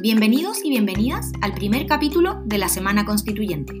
Bienvenidos 0.00 0.64
y 0.64 0.70
bienvenidas 0.70 1.32
al 1.40 1.54
primer 1.54 1.86
capítulo 1.86 2.40
de 2.44 2.58
la 2.58 2.68
Semana 2.68 3.04
Constituyente. 3.04 3.72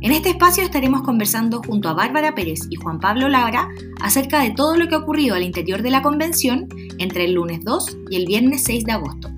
En 0.00 0.10
este 0.10 0.30
espacio 0.30 0.64
estaremos 0.64 1.02
conversando 1.02 1.62
junto 1.62 1.88
a 1.88 1.94
Bárbara 1.94 2.34
Pérez 2.34 2.62
y 2.70 2.74
Juan 2.74 2.98
Pablo 2.98 3.28
Labra 3.28 3.68
acerca 4.00 4.42
de 4.42 4.50
todo 4.50 4.76
lo 4.76 4.88
que 4.88 4.96
ha 4.96 4.98
ocurrido 4.98 5.36
al 5.36 5.44
interior 5.44 5.80
de 5.82 5.90
la 5.90 6.02
convención 6.02 6.66
entre 6.98 7.26
el 7.26 7.34
lunes 7.34 7.60
2 7.62 7.98
y 8.10 8.16
el 8.16 8.26
viernes 8.26 8.64
6 8.64 8.84
de 8.84 8.92
agosto. 8.92 9.30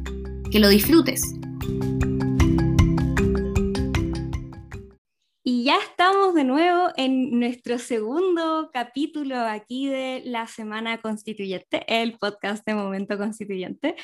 Que 0.51 0.59
lo 0.59 0.71
disfrutes. 0.71 1.35
Nuestro 7.65 7.79
segundo 7.79 8.69
capítulo 8.75 9.41
aquí 9.41 9.89
de 9.89 10.23
la 10.27 10.47
Semana 10.47 11.01
Constituyente, 11.01 11.83
el 11.89 12.19
podcast 12.19 12.63
de 12.67 12.75
Momento 12.75 13.17
Constituyente. 13.17 13.97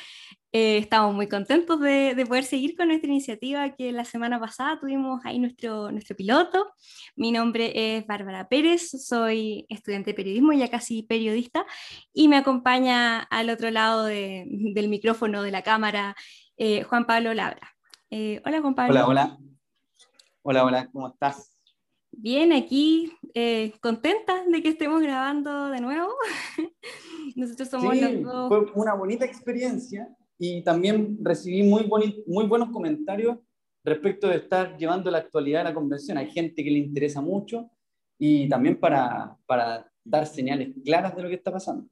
Eh, 0.51 0.79
estamos 0.79 1.13
muy 1.13 1.27
contentos 1.27 1.79
de, 1.79 2.25
poder 2.27 2.43
seguir 2.43 2.75
con 2.75 2.87
nuestra 2.87 3.07
iniciativa 3.07 3.69
que 3.75 3.91
la 3.91 4.03
semana 4.03 4.39
pasada 4.39 4.79
tuvimos 4.79 5.23
ahí 5.25 5.37
nuestro, 5.37 5.91
nuestro 5.91 6.15
piloto. 6.15 6.73
Mi 7.15 7.31
nombre 7.31 7.71
es 7.75 8.07
Bárbara 8.07 8.49
Pérez, 8.49 8.89
soy 8.89 9.67
estudiante 9.69 10.09
de 10.09 10.15
periodismo, 10.15 10.53
ya 10.53 10.71
casi 10.71 11.03
periodista, 11.03 11.63
y 12.13 12.29
me 12.29 12.37
acompaña 12.37 13.19
al 13.19 13.51
otro 13.51 13.69
lado 13.69 14.05
del 14.05 14.89
micrófono 14.89 15.43
de 15.43 15.51
la 15.51 15.61
cámara 15.61 16.15
eh, 16.57 16.81
Juan 16.81 17.05
Pablo 17.05 17.35
Labra. 17.35 17.75
Eh, 18.09 18.41
hola 18.43 18.59
Juan 18.59 18.73
Pablo. 18.73 18.93
Hola, 18.93 19.07
hola. 19.07 19.37
Hola, 20.41 20.65
hola, 20.65 20.89
¿cómo 20.91 21.09
estás? 21.09 21.50
Bien, 22.11 22.51
aquí 22.53 23.11
contenta 23.79 24.43
de 24.45 24.61
que 24.61 24.69
estemos 24.69 25.01
grabando 25.01 25.69
de 25.69 25.81
nuevo. 25.81 26.09
Nosotros 27.35 27.69
somos 27.69 27.95
los 27.95 28.21
dos. 28.21 28.49
Fue 28.49 28.71
una 28.75 28.93
bonita 28.93 29.25
experiencia 29.25 30.07
y 30.37 30.63
también 30.63 31.17
recibí 31.21 31.63
muy, 31.63 31.87
muy 32.27 32.45
buenos 32.45 32.69
comentarios 32.69 33.37
respecto 33.83 34.27
de 34.27 34.37
estar 34.37 34.77
llevando 34.77 35.09
la 35.09 35.19
actualidad 35.19 35.59
de 35.59 35.65
la 35.65 35.73
convención. 35.73 36.17
Hay 36.17 36.29
gente 36.31 36.63
que 36.63 36.71
le 36.71 36.79
interesa 36.79 37.21
mucho 37.21 37.69
y 38.19 38.47
también 38.49 38.79
para, 38.79 39.37
para 39.45 39.91
dar 40.03 40.27
señales 40.27 40.75
claras 40.83 41.15
de 41.15 41.23
lo 41.23 41.29
que 41.29 41.35
está 41.35 41.51
pasando. 41.51 41.87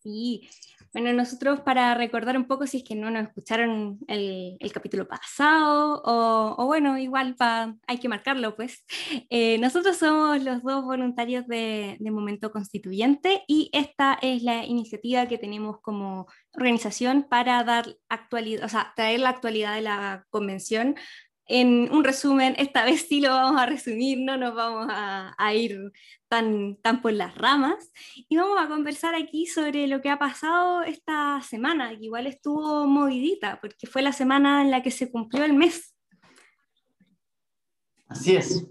Sí, 0.00 0.48
bueno, 0.92 1.12
nosotros 1.12 1.60
para 1.60 1.94
recordar 1.94 2.36
un 2.36 2.46
poco, 2.46 2.66
si 2.66 2.78
es 2.78 2.84
que 2.84 2.94
no 2.94 3.10
nos 3.10 3.24
escucharon 3.24 3.98
el, 4.08 4.56
el 4.58 4.72
capítulo 4.72 5.06
pasado, 5.06 6.02
o, 6.04 6.66
bueno, 6.66 6.96
igual 6.98 7.34
pa, 7.36 7.74
hay 7.86 7.98
que 7.98 8.08
marcarlo, 8.08 8.56
pues. 8.56 8.84
Eh, 9.30 9.58
nosotros 9.58 9.96
somos 9.98 10.42
los 10.42 10.62
dos 10.62 10.84
voluntarios 10.84 11.46
de, 11.46 11.96
de, 12.00 12.10
Momento 12.10 12.50
Constituyente 12.50 13.42
y 13.46 13.68
esta 13.72 14.18
es 14.22 14.42
la 14.42 14.64
iniciativa 14.64 15.26
que 15.26 15.38
tenemos 15.38 15.80
como 15.80 16.26
organización 16.54 17.26
para 17.28 17.62
dar 17.64 17.86
actualidad, 18.08 18.64
o 18.64 18.68
sea, 18.68 18.92
traer 18.96 19.20
la 19.20 19.30
actualidad 19.30 19.74
de 19.74 19.82
la 19.82 20.24
convención 20.30 20.96
en 21.48 21.90
un 21.90 22.04
resumen, 22.04 22.54
esta 22.58 22.84
vez 22.84 23.06
sí 23.08 23.22
lo 23.22 23.30
vamos 23.30 23.60
a 23.60 23.66
resumir, 23.66 24.18
no 24.20 24.36
nos 24.36 24.54
vamos 24.54 24.86
a, 24.90 25.54
ir 25.54 25.92
tan, 26.28 26.76
tan 26.82 27.00
por 27.00 27.14
las 27.14 27.34
ramas, 27.36 27.90
y 28.28 28.36
vamos 28.36 28.58
a 28.60 28.68
conversar 28.68 29.14
aquí 29.14 29.46
sobre 29.46 29.86
lo 29.86 30.02
que 30.02 30.10
ha 30.10 30.18
pasado 30.18 30.82
esta 30.82 31.40
semana, 31.40 31.88
que 31.96 32.04
igual 32.04 32.26
estuvo 32.26 32.86
movidita, 32.86 33.58
porque 33.62 33.86
fue 33.86 34.02
la 34.02 34.12
semana 34.12 34.60
en 34.62 34.70
la 34.70 34.82
que 34.82 34.90
se 34.90 35.10
cumplió 35.10 35.42
el 35.44 35.54
mes. 35.54 35.96
Así 38.08 38.36
es, 38.36 38.66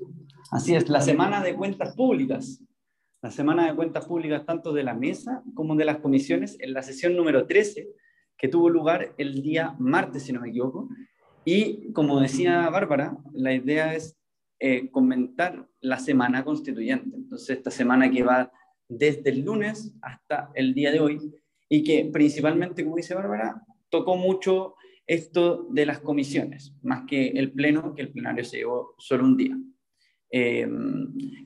así 0.52 0.76
es, 0.76 0.88
la 0.88 1.02
semana 1.02 1.42
de 1.42 1.56
cuentas 1.56 1.96
públicas. 1.96 2.62
La 3.24 3.32
semana 3.32 3.66
de 3.66 3.76
cuentas 3.76 4.06
públicas 4.06 4.46
tanto 4.46 4.72
de 4.72 4.84
la 4.84 4.94
mesa 4.94 5.42
como 5.56 5.76
de 5.76 5.86
las 5.86 5.98
comisiones 5.98 6.56
en 6.60 6.74
la 6.74 6.84
sesión 6.84 7.16
número 7.16 7.48
13, 7.48 7.88
que 8.38 8.48
tuvo 8.48 8.70
lugar 8.70 9.16
el 9.18 9.42
día 9.42 9.76
martes, 9.80 10.24
si 10.24 10.32
no 10.32 10.42
me 10.42 10.50
equivoco, 10.50 10.88
y 11.50 11.94
como 11.94 12.20
decía 12.20 12.70
Bárbara, 12.70 13.18
la 13.32 13.54
idea 13.54 13.96
es 13.96 14.18
eh, 14.60 14.92
comentar 14.92 15.66
la 15.80 15.98
semana 15.98 16.44
constituyente. 16.44 17.16
Entonces, 17.16 17.56
esta 17.56 17.72
semana 17.72 18.12
que 18.12 18.22
va 18.22 18.52
desde 18.90 19.30
el 19.30 19.46
lunes 19.46 19.96
hasta 20.02 20.52
el 20.56 20.74
día 20.74 20.92
de 20.92 21.00
hoy 21.00 21.20
y 21.70 21.86
que 21.86 22.10
principalmente, 22.12 22.84
como 22.84 22.98
dice 22.98 23.16
Bárbara, 23.16 23.64
tocó 23.88 24.18
mucho 24.18 24.76
esto 25.06 25.70
de 25.70 25.86
las 25.86 26.02
comisiones, 26.02 26.74
más 26.82 27.06
que 27.08 27.30
el 27.30 27.54
pleno, 27.54 27.96
que 27.96 28.02
el 28.02 28.12
plenario 28.12 28.44
se 28.44 28.58
llevó 28.58 28.94
solo 28.98 29.24
un 29.24 29.38
día. 29.38 29.58
Eh, 30.30 30.68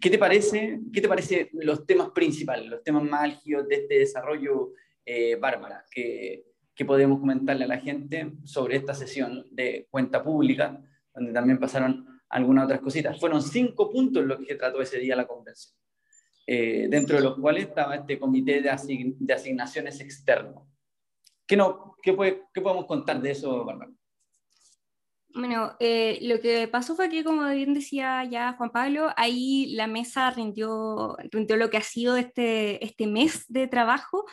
¿Qué 0.02 0.09
te 0.09 0.18
parece? 0.18 0.81
¿Qué 0.92 1.02
te 1.02 1.08
parece 1.08 1.52
los 1.53 1.86
temas 1.86 2.09
principales, 2.09 2.68
los 2.68 2.84
temas 2.84 3.03
más 3.03 3.22
álgidos 3.22 3.68
de 3.68 3.76
este 3.76 4.00
desarrollo, 4.00 4.72
eh, 5.06 5.36
Bárbara? 5.36 5.86
Que, 5.92 6.51
que 6.76 6.86
podemos 6.86 7.20
comentarle 7.20 7.66
a 7.66 7.68
la 7.68 7.80
gente 7.80 8.34
sobre 8.44 8.78
esta 8.78 8.94
sesión 8.94 9.46
de 9.52 9.88
cuenta 9.90 10.24
pública, 10.24 10.82
donde 11.14 11.34
también 11.34 11.59
pasaron 11.59 12.22
algunas 12.30 12.66
otras 12.66 12.82
cositas. 12.82 13.20
Fueron 13.20 13.42
cinco 13.42 13.90
puntos 13.92 14.26
los 14.26 14.40
que 14.46 14.56
trató 14.56 14.82
ese 14.82 15.00
día 15.00 15.16
la 15.16 15.28
convención, 15.28 15.76
eh, 16.48 16.88
dentro 16.90 17.18
de 17.18 17.24
los 17.24 17.38
cuales 17.38 17.66
estaba 17.66 17.96
este 17.96 18.20
comité 18.20 18.62
de, 18.62 18.70
asignaciones 18.70 20.00
externo. 20.00 20.68
¿Qué, 21.46 21.58
no, 21.58 21.98
qué, 22.02 22.14
puede, 22.14 22.44
¿Qué 22.54 22.62
podemos 22.62 22.86
contar 22.86 23.22
de 23.22 23.32
eso, 23.32 23.66
Bárbara? 23.66 23.92
Bueno, 25.34 25.76
eh, 25.80 26.20
lo 26.24 26.42
que 26.42 26.68
pasó 26.68 26.96
fue 26.96 27.09
que, 27.09 27.24
como 27.24 27.48
bien 27.50 27.74
decía 27.74 28.24
ya 28.26 28.53
Juan 28.53 28.70
Pablo, 28.72 29.12
ahí 29.16 29.74
la 29.76 29.88
mesa 29.88 30.30
rindió, 30.32 31.16
rindió 31.32 31.56
lo 31.56 31.70
que 31.70 31.78
ha 31.78 31.82
sido 31.82 32.18
este, 32.18 32.84
este 32.84 33.08
mes 33.08 33.46
de 33.48 33.68
trabajo 33.68 34.26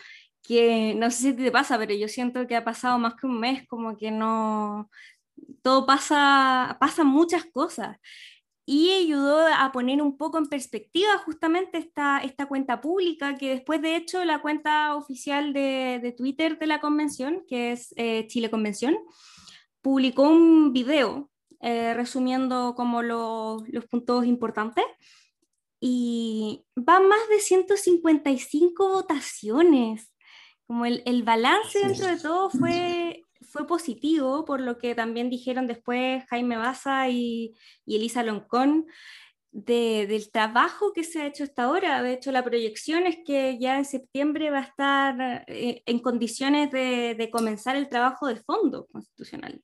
que 0.48 0.94
no 0.94 1.10
sé 1.10 1.19
si 1.19 1.32
te 1.34 1.53
pasa, 1.53 1.76
pero 1.78 1.92
yo 1.94 2.09
siento 2.09 2.47
que 2.47 2.56
ha 2.56 2.64
pasado 2.64 2.98
más 2.98 3.14
que 3.16 3.26
un 3.26 3.38
mes, 3.38 3.69
como 3.69 3.98
que 3.98 4.10
no, 4.10 4.88
todo 5.60 5.84
pasa, 5.84 6.78
pasan 6.81 7.06
muchas 7.06 7.44
cosas. 7.44 7.98
Y 8.64 8.91
ayudó 8.92 9.47
a 9.47 9.70
poner 9.72 10.00
un 10.00 10.16
poco 10.16 10.38
en 10.38 10.47
perspectiva 10.47 11.19
justamente 11.19 11.76
esta, 11.76 12.20
esta 12.20 12.47
cuenta 12.47 12.81
pública, 12.81 13.37
que 13.37 13.50
después 13.50 13.82
de 13.82 13.97
hecho 13.97 14.25
la 14.25 14.41
cuenta 14.41 14.94
oficial 14.94 15.53
de, 15.53 16.00
de 16.03 16.12
Twitter 16.12 16.58
de 16.58 16.66
la 16.66 16.81
convención, 16.81 17.44
que 17.47 17.72
es 17.72 17.92
eh, 17.97 18.26
Chile 18.28 18.48
Convención, 18.48 18.97
publicó 19.82 20.22
un 20.22 20.72
video 20.72 21.31
eh, 21.60 21.92
resumiendo 21.92 22.75
como 22.75 23.03
los 23.03 23.87
puntos 23.91 24.25
importantes 24.25 24.84
y 25.78 26.64
van 26.75 27.06
más 27.06 27.20
de 27.28 27.38
155 27.38 28.88
votaciones 28.88 30.10
como 30.69 30.84
el, 30.84 31.03
el 31.06 31.23
balance 31.23 31.79
dentro 31.79 32.06
de 32.06 32.19
todo 32.19 32.51
fue, 32.51 33.23
fue 33.41 33.67
positivo, 33.67 34.45
por 34.45 34.61
lo 34.61 34.77
que 34.77 34.95
también 34.95 35.31
dijeron 35.31 35.67
después 35.67 36.25
Jaime 36.29 36.59
Baza 36.59 37.09
y, 37.09 37.55
y 37.87 37.97
Elisa 37.97 38.23
Loncón, 38.23 38.87
de, 39.51 40.06
del 40.06 40.31
trabajo 40.31 40.93
que 40.93 41.05
se 41.05 41.23
ha 41.23 41.27
hecho 41.27 41.45
hasta 41.45 41.65
ahora. 41.65 42.03
De 42.03 42.12
hecho, 42.12 42.33
la 42.33 42.45
proyección 42.45 43.06
es 43.06 43.17
que 43.25 43.59
ya 43.59 43.79
en 43.79 43.87
septiembre 43.87 44.51
va 44.51 44.59
a 44.59 44.65
estar 44.65 45.45
eh, 45.47 45.83
en 45.87 45.99
condiciones 46.01 46.71
de, 46.71 47.15
de, 47.15 47.31
comenzar 47.31 47.75
el 47.75 47.89
trabajo 47.89 48.27
de 48.27 48.37
fondo 48.37 48.87
constitucional. 48.93 49.62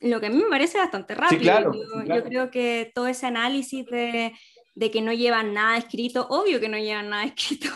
Lo 0.00 0.18
que 0.18 0.26
a 0.26 0.30
mí 0.30 0.38
me 0.38 0.50
parece 0.50 0.78
bastante 0.78 1.14
rápido. 1.14 1.40
claro, 1.40 1.72
yo, 1.72 2.16
yo, 2.16 2.24
creo 2.24 2.50
que 2.50 2.90
todo 2.92 3.06
ese 3.06 3.26
análisis 3.26 3.86
de, 3.86 4.32
de 4.74 4.90
que 4.90 5.02
no 5.02 5.12
llevan 5.12 5.54
nada 5.54 5.78
escrito, 5.78 6.26
obvio 6.28 6.58
que 6.58 6.68
no 6.68 6.78
llevan 6.78 7.10
nada 7.10 7.24
escrito. 7.26 7.68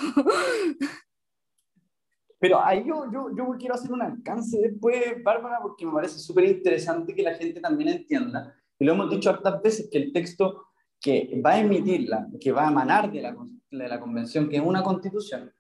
Pero 2.43 2.61
ahí 2.61 2.83
yo, 2.85 3.05
yo, 3.13 3.29
yo 3.37 3.57
quiero 3.57 3.77
hacer 3.77 3.93
un 3.93 4.03
alcance 4.03 4.59
después, 4.59 5.23
Bárbara, 5.23 5.61
porque 5.63 5.87
me 5.87 5.93
parece 5.93 6.19
súper 6.19 6.47
interesante 6.47 7.15
que 7.15 7.23
la 7.23 7.35
gente 7.35 7.61
también 7.61 7.91
entienda, 7.91 8.53
y 8.81 8.85
lo 8.85 8.95
hemos 8.95 9.09
dicho 9.11 9.31
hartas 9.31 9.63
veces, 9.63 9.89
que 9.89 9.99
el 9.99 10.13
texto 10.13 10.65
que 11.01 11.41
va 11.41 11.53
a 11.53 11.61
emitirla, 11.61 12.27
que 12.41 12.51
va 12.51 12.67
a 12.67 12.73
emanar 12.73 13.13
de 13.13 13.23
la, 13.23 13.37
de 13.71 13.89
la 13.89 14.01
convención, 14.01 14.49
que 14.49 14.57
es 14.57 14.63
una 14.63 14.83
constitución, 14.83 15.53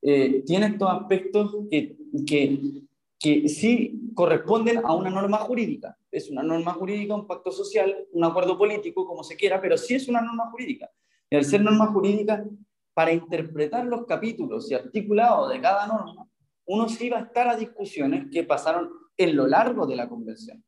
eh, 0.00 0.42
tiene 0.46 0.68
estos 0.68 0.88
aspectos 0.90 1.56
que, 1.70 1.98
que, 2.26 2.58
que 3.18 3.46
sí 3.50 4.10
corresponden 4.14 4.80
a 4.82 4.94
una 4.94 5.10
norma 5.10 5.36
jurídica. 5.40 5.94
Es 6.10 6.30
una 6.30 6.42
norma 6.42 6.72
jurídica, 6.72 7.16
un 7.16 7.26
pacto 7.26 7.52
social, 7.52 7.94
un 8.12 8.24
acuerdo 8.24 8.56
político, 8.56 9.06
como 9.06 9.22
se 9.22 9.36
quiera, 9.36 9.60
pero 9.60 9.76
sí 9.76 9.94
es 9.94 10.08
una 10.08 10.22
norma 10.22 10.50
jurídica. 10.50 10.90
Y 11.28 11.36
al 11.36 11.44
ser 11.44 11.60
norma 11.60 11.88
jurídica, 11.88 12.42
para 12.94 13.12
interpretar 13.12 13.84
los 13.84 14.06
capítulos 14.06 14.70
y 14.70 14.74
articulados 14.74 15.50
de 15.50 15.60
cada 15.60 15.86
norma, 15.86 16.29
uno 16.66 16.88
sí 16.88 17.08
va 17.08 17.18
a 17.18 17.22
estar 17.22 17.48
a 17.48 17.56
discusiones 17.56 18.26
que 18.30 18.44
pasaron 18.44 18.90
en 19.16 19.36
lo 19.36 19.46
largo 19.46 19.86
de 19.86 19.96
la 19.96 20.08
convención. 20.08 20.64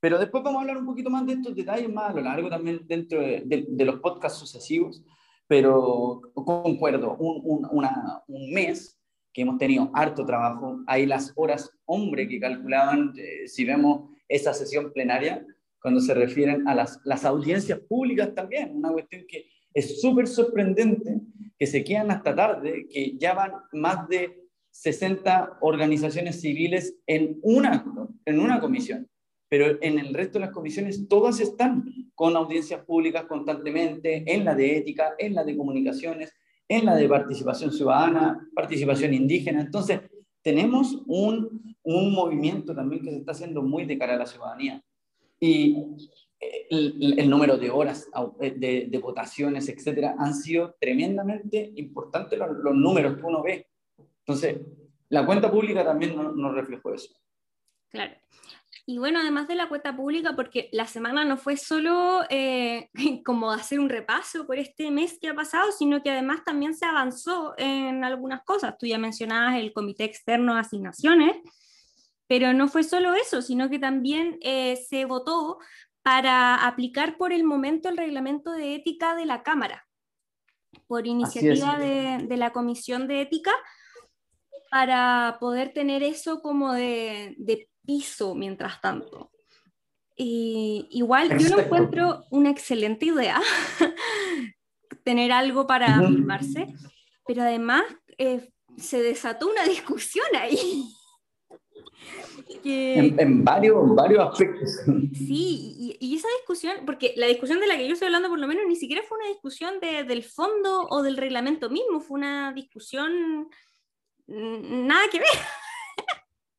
Pero 0.00 0.18
después 0.18 0.44
vamos 0.44 0.58
a 0.58 0.62
hablar 0.62 0.78
un 0.78 0.86
poquito 0.86 1.10
más 1.10 1.26
de 1.26 1.32
estos 1.32 1.54
detalles 1.54 1.88
más 1.88 2.10
a 2.10 2.14
lo 2.14 2.22
largo 2.22 2.48
también 2.48 2.80
dentro 2.86 3.20
de, 3.20 3.42
de, 3.44 3.66
de 3.68 3.84
los 3.84 3.98
podcasts 4.00 4.38
sucesivos, 4.38 5.02
pero 5.48 6.20
concuerdo, 6.34 7.16
un, 7.16 7.40
un, 7.42 7.68
una, 7.72 8.22
un, 8.28 8.52
mes 8.52 8.96
que 9.32 9.42
hemos 9.42 9.58
tenido 9.58 9.90
harto 9.94 10.24
trabajo, 10.24 10.80
hay 10.86 11.06
las 11.06 11.32
horas 11.36 11.70
hombre 11.86 12.28
que 12.28 12.38
calculaban, 12.38 13.12
eh, 13.16 13.48
si 13.48 13.64
vemos 13.64 14.10
esa 14.28 14.52
sesión 14.52 14.92
plenaria, 14.92 15.44
cuando 15.80 16.00
se 16.00 16.14
refieren 16.14 16.68
a 16.68 16.74
las, 16.74 17.00
las 17.04 17.24
audiencias 17.24 17.80
públicas 17.80 18.34
también, 18.34 18.76
una 18.76 18.92
cuestión 18.92 19.24
que 19.26 19.46
es 19.72 20.00
súper 20.00 20.26
sorprendente, 20.26 21.20
que 21.58 21.66
se 21.66 21.82
quedan 21.82 22.10
hasta 22.10 22.34
tarde, 22.34 22.86
que 22.90 23.16
ya 23.16 23.34
van 23.34 23.52
más 23.72 24.08
de 24.08 24.47
60 24.78 25.58
organizaciones 25.60 26.40
civiles 26.40 26.94
en 27.04 27.40
una, 27.42 27.84
en 28.24 28.38
una 28.38 28.60
comisión, 28.60 29.08
pero 29.48 29.76
en 29.82 29.98
el 29.98 30.14
resto 30.14 30.38
de 30.38 30.44
las 30.44 30.54
comisiones 30.54 31.08
todas 31.08 31.40
están 31.40 31.84
con 32.14 32.36
audiencias 32.36 32.84
públicas 32.84 33.24
constantemente, 33.24 34.22
en 34.32 34.44
la 34.44 34.54
de 34.54 34.76
ética, 34.76 35.14
en 35.18 35.34
la 35.34 35.42
de 35.42 35.56
comunicaciones, 35.56 36.32
en 36.68 36.84
la 36.84 36.94
de 36.94 37.08
participación 37.08 37.72
ciudadana, 37.72 38.48
participación 38.54 39.14
indígena. 39.14 39.62
Entonces, 39.62 40.00
tenemos 40.42 41.02
un, 41.08 41.76
un 41.82 42.14
movimiento 42.14 42.72
también 42.72 43.02
que 43.02 43.10
se 43.10 43.16
está 43.16 43.32
haciendo 43.32 43.62
muy 43.62 43.84
de 43.84 43.98
cara 43.98 44.14
a 44.14 44.18
la 44.18 44.26
ciudadanía. 44.26 44.80
Y 45.40 45.76
el, 46.70 47.28
número 47.28 47.56
de 47.56 47.70
horas 47.70 48.08
de, 48.38 48.86
de, 48.88 48.98
votaciones, 48.98 49.68
etcétera, 49.68 50.14
han 50.18 50.34
sido 50.34 50.76
tremendamente 50.78 51.72
importantes 51.74 52.38
los, 52.38 52.50
los, 52.62 52.76
números 52.76 53.16
que 53.16 53.24
uno 53.24 53.42
ve. 53.42 53.66
Entonces, 54.28 54.60
la 55.08 55.24
cuenta 55.24 55.50
pública 55.50 55.82
también 55.82 56.14
nos 56.14 56.36
no 56.36 56.52
reflejó 56.52 56.92
eso. 56.92 57.14
Claro. 57.88 58.14
Y 58.84 58.98
bueno, 58.98 59.20
además 59.20 59.48
de 59.48 59.54
la 59.54 59.70
cuenta 59.70 59.96
pública, 59.96 60.36
porque 60.36 60.68
la 60.72 60.86
semana 60.86 61.24
no 61.24 61.38
fue 61.38 61.56
solo 61.56 62.20
eh, 62.28 62.90
como 63.24 63.50
hacer 63.50 63.80
un 63.80 63.88
repaso 63.88 64.46
por 64.46 64.58
este 64.58 64.90
mes 64.90 65.18
que 65.18 65.28
ha 65.28 65.34
pasado, 65.34 65.72
sino 65.72 66.02
que 66.02 66.10
además 66.10 66.44
también 66.44 66.74
se 66.74 66.84
avanzó 66.84 67.54
en 67.56 68.04
algunas 68.04 68.42
cosas. 68.44 68.76
Tú 68.78 68.84
ya 68.86 68.98
mencionabas 68.98 69.56
el 69.56 69.72
Comité 69.72 70.04
Externo 70.04 70.54
de 70.54 70.60
Asignaciones, 70.60 71.36
pero 72.26 72.52
no 72.52 72.68
fue 72.68 72.84
solo 72.84 73.14
eso, 73.14 73.40
sino 73.40 73.70
que 73.70 73.78
también 73.78 74.38
eh, 74.42 74.76
se 74.76 75.06
votó 75.06 75.58
para 76.02 76.66
aplicar 76.66 77.16
por 77.16 77.32
el 77.32 77.44
momento 77.44 77.88
el 77.88 77.96
reglamento 77.96 78.52
de 78.52 78.74
ética 78.74 79.14
de 79.14 79.24
la 79.24 79.42
Cámara, 79.42 79.86
por 80.86 81.06
iniciativa 81.06 81.78
de, 81.78 82.36
la 82.36 82.52
Comisión 82.52 83.08
de 83.08 83.22
Ética, 83.22 83.52
para 84.70 85.38
poder 85.40 85.72
tener 85.72 86.02
eso 86.02 86.40
como 86.42 86.72
de, 86.72 87.68
piso 87.84 88.34
mientras 88.34 88.80
tanto. 88.80 89.30
Y 90.16 90.88
igual 90.90 91.38
yo 91.38 91.56
lo 91.56 91.62
encuentro 91.62 92.24
una 92.30 92.50
excelente 92.50 93.06
idea, 93.06 93.40
tener 95.04 95.32
algo 95.32 95.66
para 95.66 95.96
afirmarse, 95.96 96.66
pero 97.26 97.42
además 97.42 97.84
eh, 98.18 98.50
se 98.76 99.00
desató 99.00 99.48
una 99.48 99.64
discusión 99.64 100.26
ahí. 100.34 100.84
En, 102.64 103.44
varios, 103.44 103.94
varios 103.94 104.28
aspectos. 104.30 104.80
Sí, 105.14 105.96
y, 106.00 106.16
esa 106.16 106.28
discusión, 106.38 106.76
porque 106.84 107.14
la 107.16 107.26
discusión 107.26 107.60
de 107.60 107.66
la 107.66 107.76
que 107.76 107.86
yo 107.86 107.94
estoy 107.94 108.06
hablando 108.06 108.28
por 108.28 108.38
lo 108.38 108.46
menos 108.46 108.64
ni 108.66 108.76
siquiera 108.76 109.02
fue 109.02 109.18
una 109.18 109.28
discusión 109.28 109.80
de, 109.80 110.04
del 110.04 110.22
fondo 110.22 110.86
o 110.90 111.02
del 111.02 111.16
reglamento 111.16 111.70
mismo, 111.70 112.00
fue 112.00 112.18
una 112.18 112.52
discusión 112.52 113.48
nada 114.28 115.08
que 115.10 115.18
ver. 115.18 115.28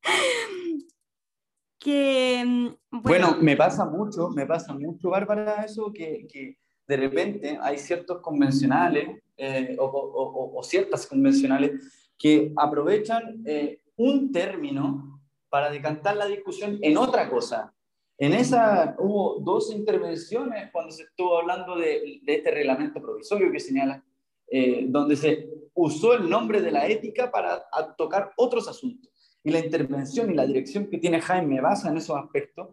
que, 1.78 2.44
mm, 2.44 3.00
bueno, 3.02 3.36
me 3.40 3.56
pasa 3.56 3.84
mucho, 3.86 4.28
me 4.30 4.46
pasa 4.46 4.74
mucho, 4.74 5.10
Bárbara, 5.10 5.64
eso 5.64 5.92
que, 5.92 6.26
que 6.26 6.58
de 6.86 6.96
repente 6.96 7.58
hay 7.62 7.78
ciertos 7.78 8.20
convencionales 8.20 9.22
eh, 9.36 9.76
o, 9.78 10.52
o, 10.54 10.62
ciertas 10.62 11.06
convencionales 11.06 12.10
que 12.18 12.52
aprovechan 12.56 13.42
eh, 13.46 13.80
un 13.96 14.30
término 14.32 15.20
para 15.48 15.70
decantar 15.70 16.16
la 16.16 16.26
discusión 16.26 16.78
en 16.82 16.98
otra 16.98 17.30
cosa. 17.30 17.72
En 18.18 18.34
esa 18.34 18.96
hubo 18.98 19.40
dos 19.40 19.72
intervenciones 19.72 20.70
cuando 20.72 20.92
se 20.92 21.04
estuvo 21.04 21.38
hablando 21.38 21.76
de, 21.76 22.20
este 22.26 22.50
reglamento 22.50 23.00
provisorio 23.00 23.50
que 23.50 23.60
señala, 23.60 24.04
eh, 24.50 24.86
donde 24.88 25.16
se 25.16 25.48
usó 25.74 26.14
el 26.14 26.28
nombre 26.28 26.60
de 26.60 26.72
la 26.72 26.86
ética 26.86 27.30
para 27.30 27.62
tocar 27.96 28.32
otros 28.36 28.68
asuntos. 28.68 29.10
Y 29.42 29.50
la 29.50 29.60
intervención 29.60 30.30
y 30.30 30.34
la 30.34 30.46
dirección 30.46 30.88
que 30.90 30.98
tiene 30.98 31.20
Jaime 31.20 31.60
Baza 31.60 31.88
en 31.88 31.96
esos 31.96 32.16
aspectos, 32.16 32.68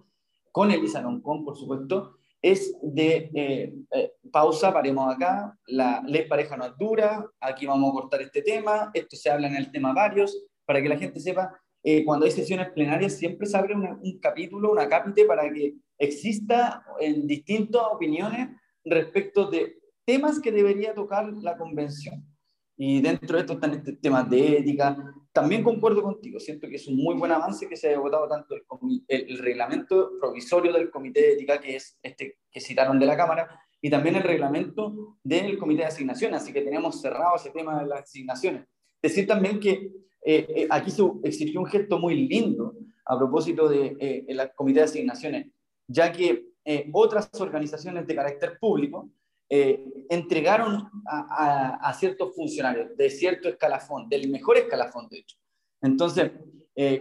con 0.52 0.72
Elisa 0.72 1.02
Loncón, 1.02 1.46
por 1.46 1.56
supuesto, 1.56 2.18
es 2.42 2.76
de 2.82 3.30
eh, 3.34 3.74
eh, 3.92 4.14
pausa, 4.32 4.74
paremos 4.74 5.14
acá, 5.14 5.58
la 5.68 6.04
ley 6.06 6.28
pareja 6.28 6.58
no 6.58 6.66
es 6.66 6.78
dura, 6.78 7.26
aquí 7.40 7.66
vamos 7.66 7.90
a 7.90 7.94
cortar 7.94 8.22
este 8.22 8.42
tema, 8.42 8.92
esto 8.94 9.16
se 9.16 9.30
habla 9.30 9.48
en 9.48 9.56
el 9.56 9.72
tema 9.72 9.94
varios, 9.94 10.46
para 10.66 10.82
que 10.82 10.90
la 10.90 10.98
gente 10.98 11.20
sepa 11.20 11.60
eh, 11.84 12.04
cuando 12.04 12.26
hay 12.26 12.32
sesiones 12.32 12.72
plenarias 12.72 13.14
siempre 13.14 13.48
se 13.48 13.58
abre 13.58 13.74
un 13.74 14.20
capítulo, 14.20 14.72
una 14.72 14.90
cápite 14.90 15.26
para 15.26 15.50
que 15.52 15.76
exista 15.98 16.84
en 17.00 17.26
distintas 17.26 17.82
opiniones 17.92 18.50
respecto 18.84 19.50
de 19.50 19.78
temas 20.08 20.40
que 20.40 20.54
debería 20.54 20.94
tocar 20.94 21.32
la 21.34 21.58
convención. 21.58 22.26
Y 22.78 23.02
dentro 23.02 23.36
de 23.36 23.42
esto 23.42 23.54
están 23.54 23.74
este, 23.74 23.94
temas 23.98 24.30
de 24.30 24.60
ética. 24.60 24.96
También 25.34 25.64
concuerdo 25.64 26.02
contigo, 26.02 26.40
siento 26.40 26.70
que 26.70 26.78
es 26.78 26.88
un 26.88 26.96
muy 26.96 27.16
buen 27.16 27.32
avance 27.32 27.68
que 27.68 27.76
se 27.76 27.90
haya 27.90 28.00
votado 28.00 28.28
tanto 28.28 28.56
el, 28.56 29.04
el, 29.08 29.38
reglamento 29.40 30.12
provisorio 30.20 30.72
del 30.72 30.90
Comité 30.90 31.22
de 31.22 31.34
Ética, 31.34 31.60
que 31.60 31.76
es 31.76 32.00
este 32.02 32.38
que 32.50 32.62
citaron 32.62 32.98
de 33.00 33.06
la 33.06 33.18
Cámara, 33.18 33.60
y 33.82 33.90
también 33.90 34.16
el 34.16 34.24
reglamento 34.24 35.18
del 35.24 35.58
Comité 35.58 35.82
de 35.82 35.88
Asignación. 35.88 36.34
Así 36.34 36.54
que 36.54 36.62
tenemos 36.62 37.02
cerrado 37.02 37.36
ese 37.36 37.50
tema 37.50 37.82
de 37.82 37.88
las 37.88 38.04
asignaciones. 38.04 38.66
Decir 39.02 39.28
también 39.28 39.60
que 39.60 39.92
eh, 40.24 40.46
eh, 40.50 40.68
aquí 40.70 40.90
se 40.90 41.04
exigió 41.24 41.60
un 41.60 41.68
gesto 41.68 42.00
muy 42.00 42.28
lindo 42.28 42.76
a 43.06 43.18
propósito 43.18 43.68
del 43.68 43.98
de, 43.98 44.26
eh, 44.28 44.52
comité 44.56 44.80
de 44.80 44.86
asignaciones, 44.86 45.48
ya 45.88 46.12
que 46.12 46.48
otras 46.92 47.30
organizaciones 47.40 48.06
de 48.06 48.14
carácter 48.14 48.58
público 48.60 49.10
entregaron 49.50 50.90
a, 51.06 51.94
ciertos 51.98 52.36
funcionarios 52.36 52.96
de 52.98 53.10
cierto 53.10 53.48
escalafón, 53.50 54.10
del 54.10 54.30
mejor 54.30 54.58
escalafón, 54.58 55.08
de 55.10 55.20
hecho. 55.20 55.38
Entonces, 55.82 56.32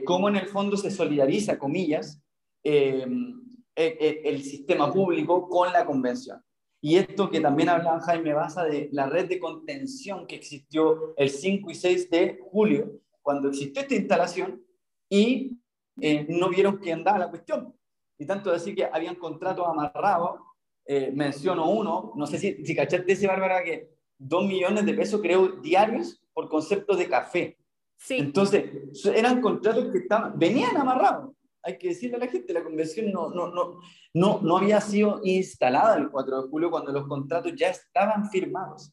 cómo 0.05 0.29
en 0.29 0.37
el 0.37 0.47
fondo 0.47 0.77
se 0.77 0.91
solidariza, 0.91 1.59
comillas, 1.59 2.23
el 2.63 4.43
sistema 4.43 4.93
público 4.93 5.49
con 5.49 5.73
la 5.73 5.85
convención. 5.85 6.41
Y 6.81 6.99
esto 6.99 7.31
que 7.31 7.41
también 7.41 7.69
hablaba 7.69 8.01
Jaime 8.01 8.33
Baza 8.33 8.63
de 8.65 8.89
la 8.93 9.07
red 9.07 9.29
de 9.29 9.41
contención 9.41 10.27
que 10.27 10.37
existió 10.37 11.15
el 11.17 11.31
5 11.31 11.71
y 11.71 11.75
6 11.75 12.11
de 12.11 12.39
julio, 12.51 13.01
cuando 13.23 13.49
existió 13.49 13.83
esta 13.83 13.97
instalación 13.97 14.63
y 15.09 15.59
eh, 16.01 16.27
no 16.29 16.49
vieron 16.49 16.79
que 16.79 16.93
andaba 16.93 17.19
la 17.19 17.29
cuestión. 17.29 17.75
Y 18.19 18.25
tanto 18.27 18.53
decir 18.53 18.75
que 18.75 18.85
habían 18.85 19.17
contratos 19.17 19.67
amarrados, 19.67 20.41
eh, 20.87 21.11
menciono 21.13 21.69
uno, 21.71 22.13
no 22.17 22.27
sé 22.27 22.39
si, 22.39 22.65
si 22.65 22.75
cachaste 22.75 23.13
ese, 23.13 23.27
Bárbara, 23.27 23.63
que 23.65 23.91
dos 24.19 24.47
millones 24.47 24.87
de 24.87 24.95
pesos, 24.95 25.21
creo, 25.21 25.49
diarios 25.61 26.23
por 26.33 26.49
concepto 26.49 26.97
de 26.97 27.09
café. 27.09 27.59
Sí. 27.97 28.19
Entonces, 28.19 28.65
eran 29.07 29.41
contratos 29.41 29.91
que 29.91 29.99
estaban, 29.99 30.39
venían 30.39 30.77
amarrados. 30.77 31.35
Hay 31.63 31.79
que 31.79 31.89
decirle 31.89 32.17
a 32.17 32.21
la 32.21 32.29
gente, 32.29 32.53
la 32.53 32.63
convención 32.63 33.11
no, 33.11 33.31
no, 33.31 33.49
no, 33.49 33.81
no, 34.15 34.41
no 34.41 34.57
había 34.59 34.81
sido 34.81 35.21
instalada 35.25 35.97
el 35.97 36.11
4 36.11 36.43
de 36.43 36.49
julio 36.49 36.71
cuando 36.71 36.93
los 36.93 37.09
contratos 37.09 37.53
ya 37.57 37.71
estaban 37.71 38.31
firmados. 38.31 38.93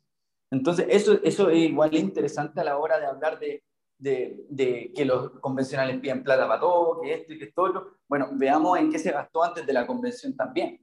Entonces, 0.49 0.87
eso, 0.89 1.19
eso 1.23 1.49
es 1.49 1.57
igual 1.57 1.93
interesante 1.95 2.61
a 2.61 2.63
la 2.63 2.77
hora 2.77 2.99
de 2.99 3.05
hablar 3.05 3.39
de, 3.39 3.63
de, 3.97 4.91
que 4.95 5.05
los 5.05 5.31
convencionales 5.39 5.99
piden 5.99 6.23
plata 6.23 6.47
para 6.47 6.59
todo, 6.59 7.01
que 7.01 7.13
esto 7.13 7.33
y 7.33 7.39
que 7.39 7.45
esto 7.45 7.97
Bueno, 8.07 8.29
veamos 8.33 8.77
en 8.79 8.91
qué 8.91 8.99
se 8.99 9.11
gastó 9.11 9.43
antes 9.43 9.65
de 9.65 9.73
la 9.73 9.87
convención 9.87 10.35
también. 10.35 10.82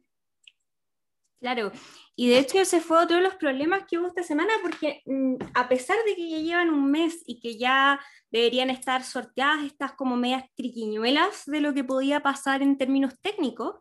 Claro, 1.40 1.72
y 2.14 2.28
de 2.28 2.38
hecho 2.38 2.58
ese 2.58 2.82
fue 2.82 2.98
otro 2.98 3.16
de 3.16 3.22
los 3.22 3.34
problemas 3.36 3.84
que 3.88 3.98
hubo 3.98 4.06
esta 4.06 4.22
semana, 4.22 4.52
porque 4.60 5.00
mm, 5.06 5.36
a 5.54 5.70
pesar 5.70 5.96
de 6.04 6.14
que 6.14 6.28
ya 6.28 6.38
llevan 6.38 6.68
un 6.68 6.90
mes 6.90 7.22
y 7.26 7.40
que 7.40 7.56
ya 7.56 7.98
deberían 8.30 8.68
estar 8.68 9.02
sorteadas 9.02 9.64
estas 9.64 9.92
como 9.92 10.16
medias 10.16 10.44
triquiñuelas 10.54 11.46
de 11.46 11.60
lo 11.62 11.72
que 11.72 11.82
podía 11.82 12.20
pasar 12.20 12.60
en 12.60 12.76
términos 12.76 13.14
técnicos, 13.22 13.76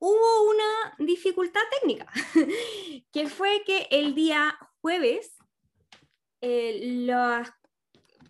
hubo 0.00 0.50
una 0.50 0.96
dificultad 0.98 1.60
técnica, 1.80 2.10
que 3.12 3.28
fue 3.28 3.62
que 3.64 3.86
el 3.92 4.16
día 4.16 4.58
jueves 4.80 5.36
eh, 6.40 7.04
las 7.06 7.50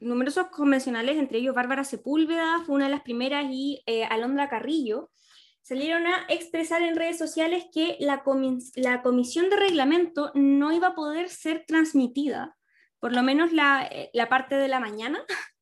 numerosos 0.01 0.49
convencionales, 0.49 1.17
entre 1.17 1.39
ellos 1.39 1.55
Bárbara 1.55 1.83
Sepúlveda, 1.83 2.63
fue 2.65 2.75
una 2.75 2.85
de 2.85 2.91
las 2.91 3.03
primeras, 3.03 3.47
y 3.51 3.83
eh, 3.87 4.05
Alondra 4.05 4.49
Carrillo, 4.49 5.11
salieron 5.67 6.07
a 6.07 6.27
expresar 6.29 6.81
en 6.83 6.95
redes 6.95 7.19
sociales 7.19 7.67
que 7.75 7.97
la, 7.99 8.23
la, 8.77 9.03
comisión 9.03 9.51
de 9.51 9.57
reglamento 9.57 10.31
no 10.35 10.73
iba 10.73 10.89
a 10.89 10.95
poder 10.95 11.29
ser 11.29 11.65
transmitida, 11.67 12.57
por 13.01 13.13
lo 13.13 13.25
menos 13.25 13.53
la, 13.53 13.91
la 14.13 14.29
parte 14.29 14.55
de 14.55 14.69
la 14.69 14.79
mañana, 14.79 15.19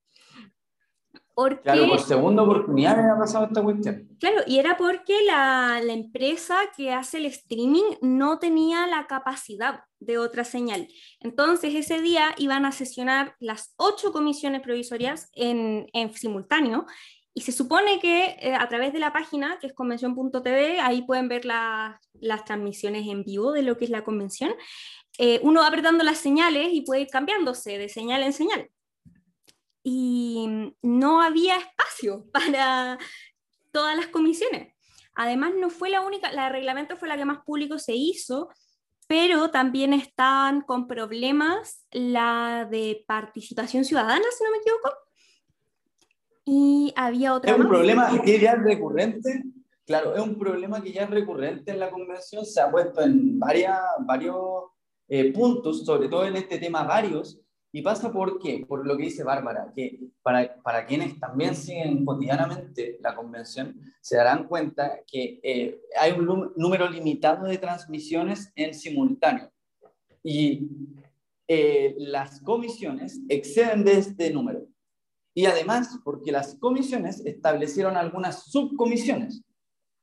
claro, 1.62 1.88
por 1.88 2.00
segunda 2.00 2.42
oportunidad 2.42 2.96
me 2.96 3.10
ha 3.10 3.18
pasado 3.18 3.46
esta 3.46 3.62
cuestión. 3.62 4.08
Claro, 4.20 4.42
y 4.46 4.58
era 4.58 4.76
porque 4.76 5.14
la, 5.24 5.80
la, 5.82 5.92
empresa 5.94 6.56
que 6.76 6.92
hace 6.92 7.16
el 7.16 7.26
streaming 7.26 7.96
no 8.02 8.38
tenía 8.38 8.86
la 8.86 9.06
capacidad 9.06 9.80
de 10.00 10.18
otra 10.18 10.44
señal. 10.44 10.86
Entonces 11.20 11.74
ese 11.74 12.00
día 12.00 12.34
iban 12.36 12.66
a 12.66 12.72
sesionar 12.72 13.36
las 13.40 13.74
ocho 13.76 14.12
comisiones 14.12 14.60
provisorias 14.60 15.30
en, 15.32 15.86
en 15.92 16.12
simultáneo 16.12 16.86
y 17.34 17.40
se 17.40 17.50
supone 17.50 17.98
que 17.98 18.36
eh, 18.40 18.54
a 18.54 18.68
través 18.68 18.92
de 18.92 19.00
la 19.00 19.12
página, 19.12 19.58
que 19.60 19.66
es 19.66 19.72
convención.tv, 19.72 20.78
ahí 20.80 21.02
pueden 21.02 21.28
ver 21.28 21.44
las 21.44 22.44
transmisiones 22.44 23.08
en 23.08 23.24
vivo 23.24 23.52
de 23.52 23.62
lo 23.62 23.76
que 23.76 23.86
es 23.86 23.90
la 23.90 24.04
convención, 24.04 24.54
eh, 25.18 25.40
uno 25.42 25.60
va 25.60 25.66
apretando 25.66 26.04
las 26.04 26.18
señales 26.18 26.68
y 26.72 26.82
puede 26.82 27.02
ir 27.02 27.08
cambiándose 27.08 27.76
de 27.76 27.88
señal 27.88 28.22
en 28.22 28.32
señal. 28.32 28.70
y 29.86 30.72
no 30.80 31.20
había 31.20 31.56
espacio 31.58 32.24
para 32.32 32.98
todas 33.72 33.96
las 33.96 34.06
comisiones. 34.06 34.72
Además, 35.14 35.52
no 35.56 35.70
fue 35.70 35.90
la 35.90 36.00
única, 36.00 36.32
la 36.32 36.44
de 36.44 36.50
reglamento 36.50 36.96
fue 36.96 37.08
la 37.08 37.16
que 37.16 37.24
más 37.24 37.44
público 37.44 37.78
se 37.78 37.94
hizo, 37.94 38.48
pero 39.06 39.50
también 39.50 39.92
están 39.92 40.62
con 40.62 40.86
problemas 40.86 41.84
la 41.90 42.66
de 42.70 43.04
participación 43.06 43.84
ciudadana, 43.84 44.24
si 44.36 44.44
no 44.44 44.50
me 44.50 44.58
equivoco. 44.58 45.03
Y 46.44 46.92
había 46.96 47.34
otra. 47.34 47.52
Es 47.52 47.58
un 47.58 47.68
problema 47.68 48.20
que 48.22 48.38
ya 48.38 48.52
es 48.52 48.62
recurrente, 48.62 49.44
claro, 49.86 50.14
es 50.14 50.22
un 50.22 50.38
problema 50.38 50.82
que 50.82 50.92
ya 50.92 51.04
es 51.04 51.10
recurrente 51.10 51.72
en 51.72 51.80
la 51.80 51.90
convención, 51.90 52.44
se 52.44 52.60
ha 52.60 52.70
puesto 52.70 53.00
en 53.00 53.38
varias, 53.38 53.78
varios 54.00 54.36
eh, 55.08 55.32
puntos, 55.32 55.84
sobre 55.84 56.08
todo 56.08 56.26
en 56.26 56.36
este 56.36 56.58
tema 56.58 56.84
varios, 56.84 57.40
y 57.72 57.82
pasa 57.82 58.12
por 58.12 58.38
qué, 58.38 58.64
por 58.68 58.86
lo 58.86 58.96
que 58.96 59.04
dice 59.04 59.24
Bárbara, 59.24 59.72
que 59.74 59.98
para, 60.22 60.62
para 60.62 60.86
quienes 60.86 61.18
también 61.18 61.56
siguen 61.56 62.04
cotidianamente 62.04 62.98
la 63.02 63.16
convención, 63.16 63.74
se 64.00 64.16
darán 64.16 64.46
cuenta 64.46 65.00
que 65.04 65.40
eh, 65.42 65.80
hay 65.98 66.12
un 66.12 66.52
número 66.56 66.88
limitado 66.88 67.46
de 67.46 67.58
transmisiones 67.58 68.52
en 68.54 68.74
simultáneo. 68.74 69.50
Y 70.22 70.68
eh, 71.48 71.96
las 71.98 72.40
comisiones 72.42 73.20
exceden 73.28 73.84
de 73.84 73.98
este 73.98 74.30
número. 74.30 74.68
Y 75.34 75.46
además, 75.46 75.98
porque 76.04 76.30
las 76.30 76.54
comisiones 76.54 77.20
establecieron 77.26 77.96
algunas 77.96 78.44
subcomisiones 78.44 79.42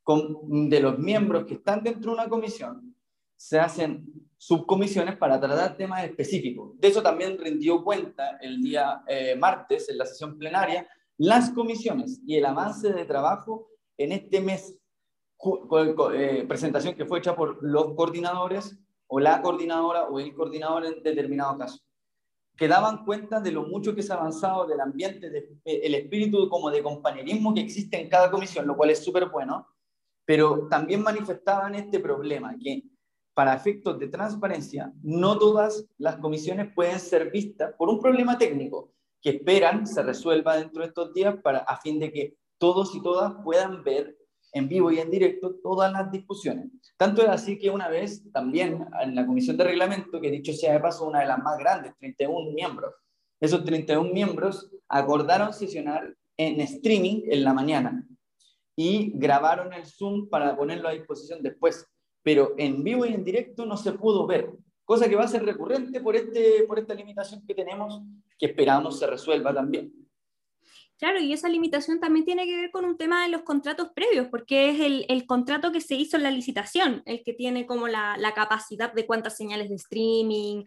con, 0.04 0.70
de 0.70 0.80
los 0.82 1.00
miembros 1.00 1.46
que 1.46 1.54
están 1.56 1.82
dentro 1.84 2.12
de 2.12 2.18
una 2.18 2.30
comisión, 2.30 2.96
se 3.38 3.60
hacen 3.60 4.06
subcomisiones 4.38 5.18
para 5.18 5.40
tratar 5.40 5.78
temas 5.78 6.04
específicos. 6.04 6.78
De 6.80 6.90
eso 6.90 7.02
también 7.02 7.38
rindió 7.38 7.84
cuenta 7.84 8.38
el 8.42 8.62
día 8.62 9.04
eh, 9.08 9.36
martes 9.36 9.88
en 9.90 9.98
la 9.98 10.06
sesión 10.06 10.38
plenaria 10.38 10.88
las 11.18 11.52
comisiones 11.52 12.20
y 12.26 12.38
el 12.38 12.46
avance 12.46 12.92
de 12.92 13.06
trabajo 13.06 13.68
en 13.98 14.12
este 14.12 14.42
mes, 14.42 14.76
eh, 16.16 16.46
presentación 16.48 16.96
que 16.96 17.06
fue 17.06 17.20
hecha 17.20 17.36
por 17.36 17.60
los 17.62 17.94
coordinadores 17.94 18.76
o 19.06 19.20
la 19.20 19.42
coordinadora 19.44 20.06
o 20.06 20.20
el 20.20 20.34
coordinador 20.34 20.86
en 20.86 21.04
determinado 21.04 21.60
caso, 21.60 21.80
que 22.62 22.68
daban 22.68 23.06
cuenta 23.06 23.40
de 23.40 23.52
lo 23.52 23.64
mucho 23.64 23.96
que 23.96 24.04
se 24.04 24.14
ha 24.14 24.18
avanzado 24.18 24.68
del 24.68 24.80
ambiente, 24.82 25.32
de, 25.32 25.50
eh, 25.66 25.98
espíritu 25.98 26.48
como 26.48 26.70
de 26.70 26.84
compañerismo 26.84 27.56
que 27.56 27.62
existe 27.62 28.00
en 28.00 28.08
cada 28.08 28.30
comisión, 28.30 28.68
lo 28.68 28.78
cual 28.78 28.92
es 28.92 29.04
súper 29.04 29.30
bueno, 29.30 29.68
pero 30.26 30.68
también 30.68 31.02
manifestaban 31.02 31.74
este 31.74 32.00
problema, 32.00 32.56
que 32.62 32.84
para 33.34 33.56
efectos 33.56 33.98
de 33.98 34.10
transparencia, 34.10 34.94
no 35.02 35.40
todas 35.40 35.88
las 35.98 36.18
comisiones 36.18 36.72
pueden 36.76 37.00
ser 37.00 37.32
vistas 37.32 37.74
por 37.80 37.90
un 37.90 38.00
problema 38.00 38.38
técnico 38.38 38.94
que 39.24 39.32
esperan 39.32 39.88
se 39.88 40.04
resuelva 40.04 40.56
dentro 40.56 40.84
de 40.84 40.90
estos 40.90 41.16
días 41.16 41.38
para, 41.42 41.62
a 41.62 41.82
fin 41.82 41.98
de 41.98 42.12
que 42.12 42.38
todos 42.60 42.94
y 42.94 43.02
todas 43.02 43.44
puedan 43.44 43.84
ver 43.84 44.16
en 44.52 44.68
vivo 44.68 44.92
y 44.92 45.00
en 45.00 45.10
directo 45.10 45.56
todas 45.62 45.92
las 45.92 46.12
discusiones. 46.12 46.68
Tanto 46.98 47.22
es 47.22 47.30
así 47.30 47.58
que 47.58 47.70
una 47.70 47.88
vez 47.88 48.24
también 48.32 48.86
en 49.02 49.16
la 49.16 49.26
comisión 49.26 49.58
de 49.58 49.64
reglamento, 49.64 50.20
que 50.20 50.32
dicho 50.32 50.54
sea 50.54 50.74
de 50.74 50.80
paso 50.80 51.06
una 51.06 51.22
de 51.22 51.28
las 51.28 51.40
más 51.40 51.58
grandes, 51.58 51.94
31 51.98 52.52
miembros, 52.52 52.94
esos 53.40 53.64
31 53.64 54.14
miembros 54.14 54.70
acordaron 54.88 55.54
sesionar 55.54 56.16
en 56.38 56.62
streaming 56.62 57.24
en 57.26 57.44
la 57.44 57.54
mañana 57.54 58.08
y 58.76 59.12
grabaron 59.16 59.74
el 59.74 59.86
Zoom 59.86 60.30
para 60.30 60.56
ponerlo 60.56 60.90
a 60.90 60.94
disposición 60.94 61.42
después 61.42 61.88
pero 62.24 62.54
en 62.58 62.84
vivo 62.84 63.06
y 63.06 63.14
en 63.14 63.24
directo 63.24 63.66
no 63.66 63.78
se 63.78 63.94
pudo 63.94 64.28
ver, 64.28 64.52
cosa 64.86 65.10
que 65.10 65.16
va 65.16 65.24
a 65.24 65.28
ser 65.28 65.44
recurrente 65.44 66.02
por, 66.02 66.16
este, 66.16 66.64
por 66.68 66.80
esta 66.80 66.94
limitación 66.94 67.46
que 67.46 67.56
tenemos, 67.56 68.02
que 68.38 68.48
esperamos 68.48 69.00
se 69.00 69.08
resuelva 69.08 69.54
también. 69.54 69.92
Claro, 71.02 71.20
y 71.20 71.34
esa 71.34 71.50
limitación 71.50 72.00
también 72.00 72.26
tiene 72.26 72.46
que 72.46 72.56
ver 72.56 72.70
con 72.70 72.86
un 72.86 72.96
tema 72.96 73.24
de 73.24 73.30
los 73.30 73.42
contratos 73.42 73.90
previos, 73.96 74.28
porque 74.30 74.70
es 74.70 74.80
el, 74.80 75.06
el 75.10 75.26
contrato 75.26 75.72
que 75.72 75.82
se 75.82 75.96
hizo 75.96 76.16
en 76.16 76.22
la 76.22 76.30
licitación, 76.30 77.02
el 77.08 77.24
que 77.24 77.34
tiene 77.34 77.66
como 77.66 77.88
la, 77.88 78.18
la 78.20 78.36
capacidad 78.36 78.94
de 78.94 79.08
cuántas 79.08 79.36
señales 79.36 79.70
de 79.70 79.78
streaming, 79.78 80.64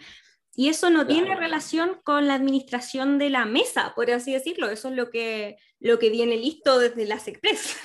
y 0.57 0.69
eso 0.69 0.91
no 0.91 1.07
tiene 1.07 1.35
relación 1.35 2.01
con 2.05 2.29
la 2.29 2.35
administración 2.35 3.19
de 3.19 3.31
la 3.31 3.45
mesa, 3.45 3.93
por 3.95 4.11
así 4.11 4.33
decirlo. 4.33 4.71
Eso 4.71 4.89
es 4.89 4.95
lo 4.95 5.11
que, 5.11 5.57
lo 5.81 5.99
que 5.99 6.11
viene 6.11 6.37
listo 6.37 6.79
desde 6.79 7.07
las 7.07 7.27
Express. 7.29 7.77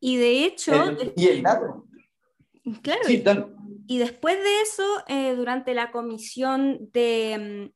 y 0.00 0.16
de 0.16 0.44
hecho... 0.44 0.72
y 1.16 1.26
el 1.26 1.42
dato. 1.42 1.86
Claro. 2.82 3.02
y, 3.86 3.98
después 3.98 4.36
de 4.36 4.60
eso, 4.62 5.04
eh, 5.08 5.34
durante 5.34 5.74
la 5.74 5.90
comisión 5.90 6.90
de... 6.92 7.72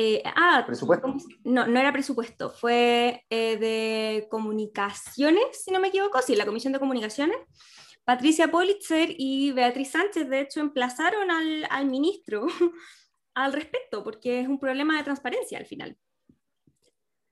Eh, 0.00 0.22
ah, 0.24 0.62
presupuesto. 0.64 1.12
No, 1.42 1.66
no 1.66 1.80
era 1.80 1.92
presupuesto, 1.92 2.50
fue 2.50 3.24
eh, 3.30 3.56
de 3.56 4.28
comunicaciones, 4.30 5.64
si 5.64 5.72
no 5.72 5.80
me 5.80 5.88
equivoco, 5.88 6.22
sí, 6.22 6.36
la 6.36 6.46
comisión 6.46 6.72
de 6.72 6.78
comunicaciones. 6.78 7.36
Patricia 8.04 8.48
Politzer 8.48 9.08
y 9.18 9.50
Beatriz 9.52 9.90
Sánchez, 9.90 10.28
de 10.28 10.40
hecho, 10.40 10.60
emplazaron 10.60 11.32
al, 11.32 11.66
al 11.68 11.86
ministro 11.86 12.46
al 13.34 13.52
respecto, 13.52 14.04
porque 14.04 14.40
es 14.40 14.48
un 14.48 14.60
problema 14.60 14.96
de 14.96 15.02
transparencia 15.02 15.58
al 15.58 15.66
final. 15.66 15.98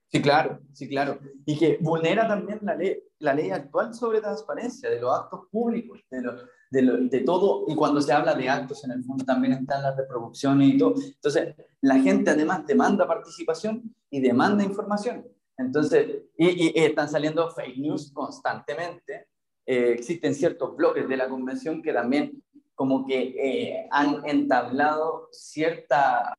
Sí, 0.09 0.21
claro, 0.21 0.59
sí, 0.73 0.89
claro. 0.89 1.19
Y 1.45 1.57
que 1.57 1.77
vulnera 1.79 2.27
también 2.27 2.59
la 2.63 2.75
ley, 2.75 3.01
la 3.19 3.33
ley 3.33 3.49
actual 3.49 3.93
sobre 3.93 4.19
transparencia 4.19 4.89
de 4.89 4.99
los 4.99 5.17
actos 5.17 5.47
públicos, 5.49 6.01
de, 6.11 6.21
de, 6.69 7.21
todo, 7.25 7.65
y 7.67 7.75
cuando 7.75 8.01
se 8.01 8.11
habla 8.11 8.35
de 8.35 8.49
actos, 8.49 8.83
en 8.83 8.91
el 8.91 9.03
fondo 9.03 9.23
también 9.23 9.53
están 9.53 9.83
las 9.83 9.95
reproducciones 9.95 10.73
y 10.73 10.77
todo. 10.77 10.95
Entonces, 10.95 11.55
la 11.81 11.99
gente 11.99 12.31
además 12.31 12.65
demanda 12.65 13.07
participación 13.07 13.95
y 14.09 14.19
demanda 14.19 14.63
información. 14.63 15.25
Entonces, 15.57 16.23
y, 16.37 16.79
están 16.79 17.09
saliendo 17.09 17.49
fake 17.51 17.77
news 17.77 18.11
constantemente. 18.11 19.27
Eh, 19.65 19.93
existen 19.97 20.33
ciertos 20.33 20.75
bloques 20.75 21.07
de 21.07 21.17
la 21.17 21.27
convención 21.27 21.81
que 21.81 21.91
también 21.91 22.43
como 22.73 23.05
que 23.05 23.35
eh, 23.37 23.87
han 23.89 24.21
entablado 24.25 25.29
cierta 25.31 26.33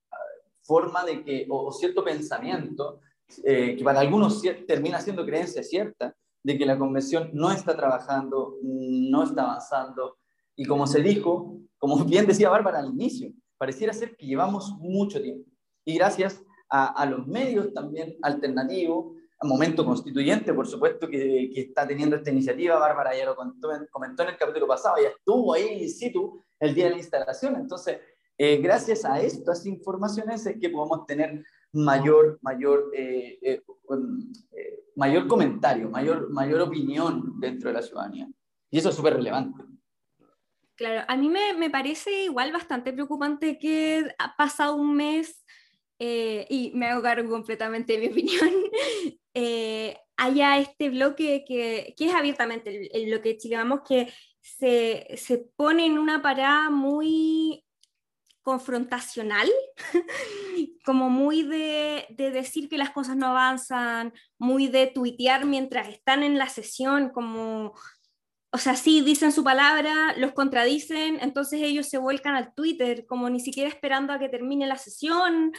forma 0.62 1.04
de 1.04 1.24
que, 1.24 1.46
o 1.50 1.72
cierto 1.72 2.04
pensamiento 2.04 3.00
eh, 3.44 3.76
que 3.76 3.84
para 3.84 4.00
algunos 4.00 4.40
termina 4.66 5.00
siendo 5.00 5.26
creencia 5.26 5.62
cierta, 5.62 6.14
de 6.42 6.56
que 6.56 6.64
la 6.64 6.78
convención 6.78 7.30
no 7.32 7.50
está 7.50 7.76
trabajando, 7.76 8.56
no 8.62 9.24
está 9.24 9.42
avanzando. 9.42 10.17
Y 10.58 10.66
como 10.66 10.86
se 10.86 11.00
dijo, 11.00 11.58
como 11.78 11.96
bien 12.04 12.26
decía 12.26 12.50
Bárbara 12.50 12.80
al 12.80 12.90
inicio, 12.90 13.32
pareciera 13.56 13.92
ser 13.92 14.16
que 14.16 14.26
llevamos 14.26 14.72
mucho 14.78 15.22
tiempo. 15.22 15.48
Y 15.86 15.94
gracias 15.94 16.42
a, 16.68 17.06
los 17.06 17.26
medios 17.26 17.72
también 17.72 18.16
alternativos, 18.20 19.16
al 19.38 19.48
momento 19.48 19.86
constituyente, 19.86 20.52
por 20.52 20.66
supuesto, 20.66 21.08
que, 21.08 21.50
que, 21.54 21.60
está 21.62 21.86
teniendo 21.88 22.16
esta 22.16 22.30
iniciativa, 22.30 22.78
Bárbara 22.78 23.16
ya 23.16 23.24
lo 23.24 23.34
comentó, 23.34 23.70
comentó, 23.90 24.22
en 24.24 24.30
el 24.30 24.36
capítulo 24.36 24.66
pasado, 24.66 24.96
ya 25.00 25.08
estuvo 25.08 25.54
ahí 25.54 25.82
in 25.82 25.88
situ 25.88 26.44
el 26.60 26.74
día 26.74 26.86
de 26.86 26.90
la 26.90 26.96
instalación. 26.98 27.56
Entonces, 27.56 28.00
eh, 28.36 28.58
gracias 28.58 29.06
a 29.06 29.18
estas 29.20 29.64
informaciones 29.64 30.44
es 30.44 30.58
que 30.60 30.68
podemos 30.68 31.06
tener 31.06 31.42
mayor, 31.72 32.38
mayor, 32.42 32.90
eh, 32.94 33.38
eh, 33.42 33.62
um, 33.88 34.32
eh, 34.52 34.84
mayor 34.96 35.26
comentario, 35.26 35.88
mayor, 35.90 36.30
mayor 36.30 36.60
opinión 36.62 37.38
dentro 37.40 37.70
de 37.70 37.74
la 37.74 37.82
ciudadanía. 37.82 38.28
Y 38.70 38.78
eso 38.78 38.90
es 38.90 38.94
súper 38.94 39.14
relevante. 39.14 39.62
Claro, 40.78 41.04
a 41.08 41.16
mí 41.16 41.28
me, 41.28 41.54
me, 41.54 41.70
parece 41.70 42.22
igual 42.22 42.52
bastante 42.52 42.92
preocupante 42.92 43.58
que 43.58 44.14
ha 44.16 44.36
pasado 44.36 44.76
un 44.76 44.94
mes 44.94 45.44
y 45.98 46.70
me 46.74 46.86
hago 46.86 47.02
cargo 47.02 47.28
completamente 47.28 47.94
de 47.94 47.98
mi 47.98 48.06
opinión. 48.12 48.50
haya 50.16 50.58
este 50.58 50.88
bloque 50.90 51.44
que, 51.46 51.94
que 51.96 52.06
es 52.06 52.14
abiertamente 52.14 52.88
el, 52.96 53.06
bloque 53.10 53.36
de 53.42 53.80
que 53.86 54.12
se, 54.40 55.16
se 55.16 55.38
pone 55.56 55.86
en 55.86 55.98
una 55.98 56.22
parada 56.22 56.70
muy 56.70 57.64
confrontacional, 58.48 59.46
como 60.84 61.10
muy 61.10 61.42
de, 61.42 62.06
decir 62.16 62.70
que 62.70 62.78
las 62.78 62.88
cosas 62.88 63.14
no 63.14 63.26
avanzan, 63.26 64.14
muy 64.38 64.68
de 64.68 64.86
tuitear 64.86 65.44
mientras 65.44 65.88
están 65.88 66.22
en 66.22 66.38
la 66.38 66.48
sesión, 66.48 67.10
como, 67.10 67.74
o 68.50 68.58
sea, 68.58 68.76
sí, 68.76 69.02
dicen 69.02 69.32
su 69.32 69.44
palabra, 69.44 70.14
los 70.16 70.32
contradicen, 70.32 71.18
entonces 71.20 71.60
ellos 71.62 71.86
se 71.88 71.98
vuelcan 71.98 72.34
al 72.34 72.54
Twitter, 72.54 73.04
como 73.06 73.28
ni 73.28 73.40
siquiera 73.40 73.68
esperando 73.68 74.12
a 74.12 74.18
que 74.18 74.28
termine 74.28 74.66
la 74.66 74.76
sesión. 74.76 75.52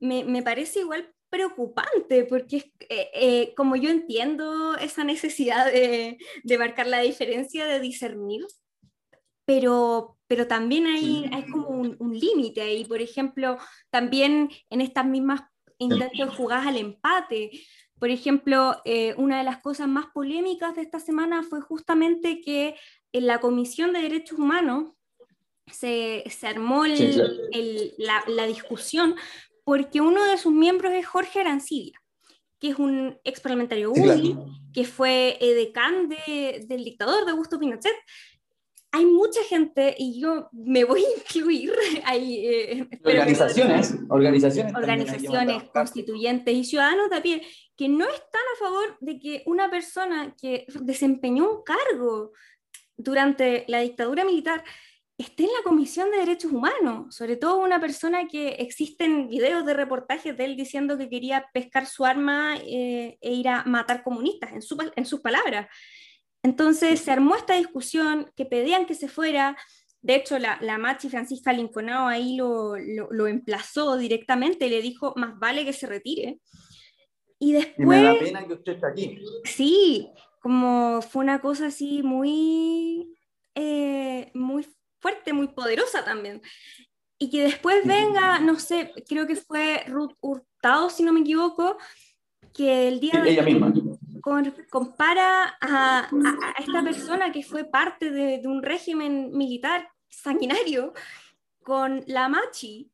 Me, 0.00 0.42
parece 0.42 0.80
igual 0.80 1.12
preocupante, 1.30 2.24
porque 2.24 2.72
eh, 2.88 3.10
eh, 3.14 3.54
como 3.56 3.76
yo 3.76 3.90
entiendo 3.90 4.76
esa 4.76 5.04
necesidad 5.04 5.72
de, 5.72 6.18
de 6.42 6.58
marcar 6.58 6.86
la 6.86 7.00
diferencia, 7.00 7.64
de 7.66 7.80
discernir, 7.80 8.44
pero, 9.44 10.18
pero 10.26 10.46
también 10.46 10.86
hay, 10.86 11.28
hay 11.32 11.46
como 11.50 11.68
un, 11.68 12.18
límite 12.18 12.62
ahí. 12.62 12.84
Por 12.84 13.00
ejemplo, 13.00 13.58
también 13.90 14.50
en 14.70 14.80
estas 14.80 15.06
mismas 15.06 15.42
intentos 15.78 16.34
jugadas 16.34 16.66
al 16.66 16.76
empate. 16.76 17.50
Por 18.04 18.10
ejemplo, 18.10 18.82
eh, 18.84 19.14
una 19.16 19.38
de 19.38 19.44
las 19.44 19.62
cosas 19.62 19.88
más 19.88 20.04
polémicas 20.12 20.76
de 20.76 20.82
esta 20.82 21.00
semana 21.00 21.42
fue 21.42 21.62
justamente 21.62 22.42
que 22.42 22.76
en 23.14 23.26
la 23.26 23.40
Comisión 23.40 23.94
de 23.94 24.02
Derechos 24.02 24.38
Humanos 24.38 24.90
se, 25.72 26.22
se 26.28 26.46
armó 26.46 26.84
el, 26.84 27.94
la, 27.96 28.22
la, 28.26 28.46
discusión 28.46 29.14
porque 29.64 30.02
uno 30.02 30.22
de 30.26 30.36
sus 30.36 30.52
miembros 30.52 30.92
es 30.92 31.06
Jorge 31.06 31.40
Arancibia. 31.40 31.98
que 32.58 32.68
es 32.68 32.78
un 32.78 33.18
ex 33.24 33.40
parlamentario 33.40 33.90
UDI, 33.90 34.36
que 34.74 34.84
fue 34.84 35.38
edecán 35.40 36.10
de, 36.10 36.62
del 36.68 36.84
dictador 36.84 37.24
de 37.24 37.30
Augusto 37.30 37.58
Pinochet. 37.58 37.96
Hay 38.94 39.06
mucha 39.06 39.42
gente, 39.42 39.92
y 39.98 40.20
yo 40.20 40.48
me 40.52 40.84
voy 40.84 41.02
a 41.02 41.18
incluir, 41.18 41.72
hay, 42.04 42.46
eh, 42.46 42.88
organizaciones, 43.02 43.96
organizaciones, 44.08 44.72
organizaciones 44.72 45.64
constituyentes 45.64 46.54
y 46.54 46.62
ciudadanos 46.62 47.10
de 47.10 47.16
a 47.16 47.20
pie, 47.22 47.42
que 47.76 47.88
no 47.88 48.04
están 48.04 48.42
a 48.54 48.58
favor 48.60 48.96
de 49.00 49.18
que 49.18 49.42
una 49.46 49.68
persona 49.68 50.36
que 50.40 50.64
desempeñó 50.82 51.50
un 51.50 51.64
cargo 51.64 52.30
durante 52.96 53.64
la 53.66 53.80
dictadura 53.80 54.24
militar 54.24 54.62
esté 55.18 55.42
en 55.42 55.50
la 55.50 55.64
Comisión 55.64 56.12
de 56.12 56.18
Derechos 56.18 56.52
Humanos, 56.52 57.16
sobre 57.16 57.34
todo 57.34 57.58
una 57.58 57.80
persona 57.80 58.28
que 58.28 58.50
existen 58.60 59.28
videos 59.28 59.66
de 59.66 59.74
reportajes 59.74 60.36
de 60.36 60.44
él 60.44 60.56
diciendo 60.56 60.96
que 60.96 61.08
quería 61.08 61.46
pescar 61.52 61.86
su 61.86 62.04
arma 62.04 62.58
eh, 62.58 63.18
e 63.20 63.32
ir 63.32 63.48
a 63.48 63.64
matar 63.64 64.04
comunistas, 64.04 64.52
en, 64.52 64.60
en 64.94 65.04
sus 65.04 65.18
palabras. 65.18 65.66
Entonces 66.44 67.00
se 67.00 67.10
armó 67.10 67.34
esta 67.34 67.56
discusión 67.56 68.30
que 68.36 68.44
pedían 68.44 68.84
que 68.84 68.94
se 68.94 69.08
fuera. 69.08 69.56
De 70.02 70.14
hecho, 70.14 70.38
la, 70.38 70.58
la 70.60 70.76
Machi 70.76 71.08
Francisca 71.08 71.54
Linconao 71.54 72.06
ahí 72.06 72.36
lo, 72.36 72.76
lo, 72.76 73.08
lo, 73.10 73.26
emplazó 73.26 73.96
directamente, 73.96 74.68
le 74.68 74.82
dijo, 74.82 75.14
más 75.16 75.38
vale 75.38 75.64
que 75.64 75.72
se 75.72 75.86
retire. 75.86 76.38
Y 77.38 77.52
después... 77.54 77.78
Y 77.78 77.86
me 77.86 78.02
da 78.02 78.18
pena 78.18 78.46
que 78.46 78.52
usted 78.52 78.74
esté 78.74 78.86
aquí. 78.86 79.18
Sí, 79.44 80.10
como 80.42 81.00
fue 81.00 81.24
una 81.24 81.40
cosa 81.40 81.66
así 81.66 82.02
muy, 82.02 83.16
eh, 83.54 84.30
muy 84.34 84.66
fuerte, 85.00 85.32
muy 85.32 85.48
poderosa 85.48 86.04
también. 86.04 86.42
Y 87.18 87.30
que 87.30 87.42
después 87.42 87.86
venga, 87.86 88.38
no 88.40 88.58
sé, 88.58 88.92
creo 89.08 89.26
que 89.26 89.36
fue 89.36 89.82
Ruth 89.86 90.12
Hurtado, 90.20 90.90
si 90.90 91.02
no 91.04 91.14
me 91.14 91.20
equivoco, 91.20 91.78
que 92.52 92.88
el 92.88 93.00
día... 93.00 93.22
ella 93.24 93.42
misma. 93.42 93.72
Compara 94.70 95.56
a, 95.60 96.00
a, 96.00 96.54
esta 96.58 96.82
persona 96.82 97.30
que 97.30 97.42
fue 97.42 97.64
parte 97.64 98.10
de, 98.10 98.38
de 98.38 98.48
un 98.48 98.62
régimen 98.62 99.30
militar 99.32 99.88
sanguinario 100.08 100.92
con 101.62 102.02
la 102.06 102.28
Machi, 102.28 102.90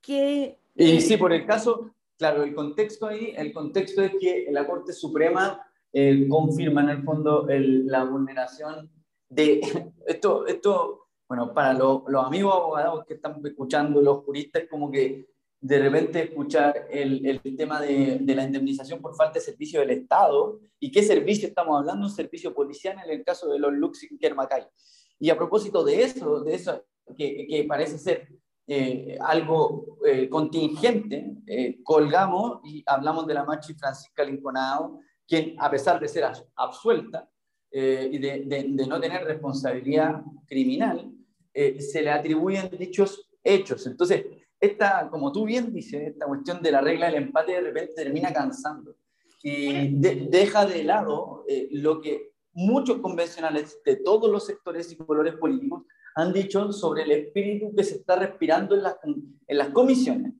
que... 0.00 0.58
Y 0.74 1.00
sí, 1.00 1.16
por 1.16 1.32
el 1.32 1.46
caso, 1.46 1.94
claro, 2.18 2.42
el 2.42 2.54
contexto 2.54 3.06
ahí, 3.06 3.32
el 3.36 3.52
contexto 3.52 4.02
es 4.02 4.12
que 4.20 4.48
la 4.50 4.66
Corte 4.66 4.92
Suprema 4.92 5.64
eh, 5.92 6.26
confirma 6.28 6.82
en 6.82 6.88
el 6.90 7.02
fondo 7.02 7.48
el, 7.48 7.86
la 7.86 8.04
vulneración 8.04 8.90
de 9.28 9.60
esto, 10.06 10.46
esto 10.46 11.08
bueno, 11.28 11.54
para 11.54 11.72
los 11.72 12.26
amigos 12.26 12.54
abogados 12.54 13.06
que 13.06 13.14
están 13.14 13.40
escuchando, 13.44 14.02
los 14.02 14.18
juristas, 14.24 14.64
como 14.68 14.90
que 14.90 15.31
de 15.62 15.78
repente 15.78 16.24
escuchar 16.24 16.88
el, 16.90 17.24
el 17.24 17.56
tema 17.56 17.80
de, 17.80 18.18
de, 18.20 18.34
la 18.34 18.42
indemnización 18.42 19.00
por 19.00 19.14
falta 19.14 19.34
de 19.34 19.44
servicio 19.44 19.78
del 19.78 19.90
Estado, 19.90 20.60
y 20.80 20.90
qué 20.90 21.04
servicio 21.04 21.46
estamos 21.46 21.78
hablando, 21.78 22.06
un 22.06 22.12
servicio 22.12 22.52
policial 22.52 22.98
en 23.04 23.10
el 23.10 23.24
caso 23.24 23.48
de 23.48 23.60
los 23.60 23.72
Luxing 23.72 24.18
Kermacay. 24.18 24.64
Y 25.20 25.30
a 25.30 25.36
propósito 25.36 25.84
de 25.84 26.02
eso, 26.02 26.40
de 26.40 26.54
eso 26.54 26.84
que, 27.16 27.46
que 27.46 27.64
parece 27.64 27.96
ser 27.96 28.28
eh, 28.66 29.16
algo 29.20 29.98
eh, 30.04 30.28
contingente, 30.28 31.36
eh, 31.46 31.80
colgamos 31.84 32.60
y 32.64 32.82
hablamos 32.84 33.28
de 33.28 33.34
la 33.34 33.44
Machi 33.44 33.74
Francisca 33.74 34.24
Linconado, 34.24 34.98
quien 35.28 35.54
a 35.60 35.70
pesar 35.70 36.00
de 36.00 36.08
ser 36.08 36.24
absuelta 36.56 37.28
y 37.74 38.18
de, 38.18 38.42
de, 38.44 38.66
de, 38.68 38.86
no 38.86 39.00
tener 39.00 39.24
responsabilidad 39.24 40.22
criminal, 40.46 41.10
se 41.54 42.02
le 42.02 42.10
atribuyen 42.10 42.68
dichos 42.78 43.30
hechos. 43.42 43.86
Entonces, 43.86 44.26
esta, 44.62 45.08
como 45.10 45.32
tú 45.32 45.44
bien 45.44 45.72
dices, 45.72 46.08
esta 46.08 46.26
cuestión 46.26 46.62
de 46.62 46.70
la 46.70 46.80
regla 46.80 47.06
del 47.06 47.16
empate 47.16 47.52
de 47.52 47.62
repente 47.62 47.94
termina 47.96 48.32
cansando 48.32 48.94
y 49.42 49.96
deja 49.96 50.64
de 50.64 50.84
lado 50.84 51.44
eh, 51.48 51.68
lo 51.72 52.00
que 52.00 52.30
muchos 52.52 52.98
convencionales 52.98 53.80
de 53.84 53.96
todos 53.96 54.30
los 54.30 54.46
sectores 54.46 54.92
y 54.92 54.96
colores 54.96 55.34
políticos 55.34 55.82
han 56.14 56.32
dicho 56.32 56.72
sobre 56.72 57.02
el 57.02 57.10
espíritu 57.10 57.74
que 57.74 57.82
se 57.82 57.96
está 57.96 58.14
respirando 58.14 58.76
en 58.76 58.84
las, 58.84 58.96
en 59.04 59.58
las 59.58 59.70
comisiones. 59.70 60.32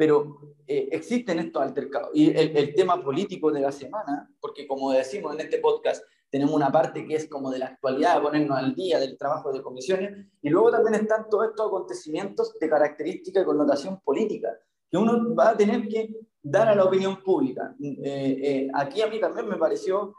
Pero 0.00 0.56
eh, 0.66 0.88
existen 0.92 1.40
estos 1.40 1.60
altercados. 1.60 2.08
Y 2.14 2.30
el, 2.30 2.56
el, 2.56 2.74
tema 2.74 3.04
político 3.04 3.52
de 3.52 3.60
la 3.60 3.70
semana, 3.70 4.30
porque 4.40 4.66
como 4.66 4.92
decimos 4.92 5.34
en 5.34 5.42
este 5.42 5.58
podcast, 5.58 6.02
tenemos 6.30 6.54
una 6.54 6.72
parte 6.72 7.06
que 7.06 7.16
es 7.16 7.28
como 7.28 7.50
de 7.50 7.58
la 7.58 7.66
actualidad, 7.66 8.14
de 8.14 8.22
ponernos 8.22 8.56
al 8.56 8.74
día 8.74 8.98
del 8.98 9.18
trabajo 9.18 9.52
de 9.52 9.60
comisiones, 9.60 10.26
y 10.40 10.48
luego 10.48 10.70
también 10.70 10.94
están 10.94 11.28
todos 11.28 11.48
estos 11.48 11.66
acontecimientos 11.66 12.58
de 12.58 12.70
característica 12.70 13.42
y 13.42 13.44
connotación 13.44 14.00
política, 14.00 14.48
que 14.90 14.96
uno 14.96 15.34
va 15.34 15.50
a 15.50 15.56
tener 15.58 15.86
que 15.86 16.14
dar 16.42 16.68
a 16.68 16.74
la 16.74 16.84
opinión 16.84 17.22
pública. 17.22 17.74
Eh, 17.78 18.40
eh, 18.42 18.68
aquí 18.72 19.02
a 19.02 19.06
mí 19.06 19.20
también 19.20 19.50
me 19.50 19.58
pareció 19.58 20.14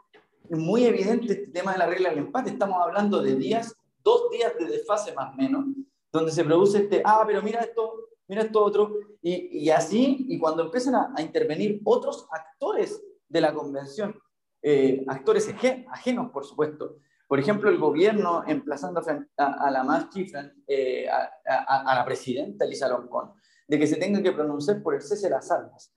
muy 0.48 0.84
evidente 0.84 1.32
este 1.32 1.48
tema 1.48 1.72
de 1.72 1.78
la 1.78 1.86
regla 1.86 2.10
del 2.10 2.20
empate, 2.20 2.50
estamos 2.50 2.80
hablando 2.80 3.20
de 3.20 3.34
días, 3.34 3.74
dos 4.04 4.30
días 4.30 4.52
de 4.60 4.66
desfase 4.66 5.12
más 5.12 5.34
o 5.34 5.36
menos, 5.36 5.64
donde 6.12 6.30
se 6.30 6.44
produce 6.44 6.78
este, 6.78 7.02
ah, 7.04 7.24
pero 7.26 7.42
mira 7.42 7.62
esto, 7.62 8.10
mira 8.32 8.44
esto 8.44 8.64
otro, 8.64 8.96
y, 9.20 9.68
así, 9.68 10.24
y 10.26 10.38
cuando 10.38 10.62
empiezan 10.62 10.94
a, 10.94 11.20
intervenir 11.20 11.82
otros 11.84 12.26
actores 12.30 12.98
de 13.28 13.40
la 13.42 13.52
convención, 13.52 14.18
eh, 14.62 15.04
actores 15.06 15.54
ajenos, 15.90 16.30
por 16.30 16.46
supuesto. 16.46 16.96
Por 17.28 17.38
ejemplo, 17.38 17.68
el 17.68 17.76
gobierno 17.76 18.42
emplazando 18.46 19.02
a, 19.36 19.70
la 19.70 20.08
chifra, 20.10 20.50
eh, 20.66 21.06
a, 21.10 21.90
a, 21.90 21.94
la 21.94 22.06
presidenta 22.06 22.64
Elisa 22.64 22.88
Loncón, 22.88 23.34
de 23.68 23.78
que 23.78 23.86
se 23.86 23.96
tenga 23.96 24.22
que 24.22 24.32
pronunciar 24.32 24.82
por 24.82 24.94
el 24.94 25.02
cese 25.02 25.26
de 25.26 25.34
las 25.34 25.50
armas. 25.50 25.94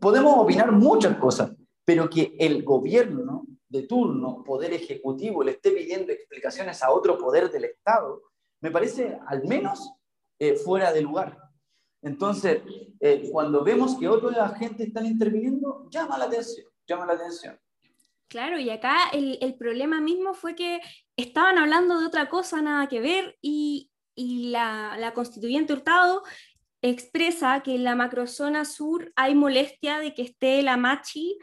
Podemos 0.00 0.34
opinar 0.38 0.72
muchas 0.72 1.18
cosas, 1.18 1.52
pero 1.84 2.08
que 2.08 2.34
el 2.38 2.62
gobierno 2.62 3.44
de 3.68 3.82
turno, 3.82 4.42
poder 4.42 4.72
ejecutivo, 4.72 5.44
le 5.44 5.50
esté 5.50 5.70
pidiendo 5.70 6.12
explicaciones 6.12 6.82
a 6.82 6.90
otro 6.90 7.18
poder 7.18 7.50
del 7.50 7.64
Estado, 7.64 8.22
me 8.62 8.70
parece 8.70 9.18
al 9.26 9.44
menos 9.44 9.92
eh, 10.44 10.56
fuera 10.56 10.92
de 10.92 11.02
lugar. 11.02 11.38
Entonces, 12.02 12.62
eh, 13.00 13.28
cuando 13.30 13.62
vemos 13.62 13.96
que 13.96 14.08
otros 14.08 14.36
agentes 14.36 14.88
están 14.88 15.06
interviniendo, 15.06 15.88
llama 15.88 16.18
la 16.18 16.24
atención, 16.24 16.66
llama 16.86 17.06
la 17.06 17.12
atención. 17.12 17.58
Claro, 18.28 18.58
y 18.58 18.70
acá 18.70 18.96
el, 19.12 19.38
el, 19.40 19.54
problema 19.54 20.00
mismo 20.00 20.34
fue 20.34 20.54
que 20.54 20.80
estaban 21.16 21.58
hablando 21.58 22.00
de 22.00 22.06
otra 22.06 22.28
cosa, 22.28 22.60
nada 22.62 22.88
que 22.88 23.00
ver, 23.00 23.36
y, 23.40 23.90
y 24.16 24.48
la, 24.50 24.96
la, 24.98 25.12
constituyente 25.12 25.74
Hurtado 25.74 26.22
expresa 26.80 27.62
que 27.62 27.74
en 27.74 27.84
la 27.84 27.94
macrozona 27.94 28.64
sur 28.64 29.12
hay 29.16 29.34
molestia 29.34 29.98
de 30.00 30.14
que 30.14 30.22
esté 30.22 30.62
la 30.62 30.76
Machi 30.76 31.38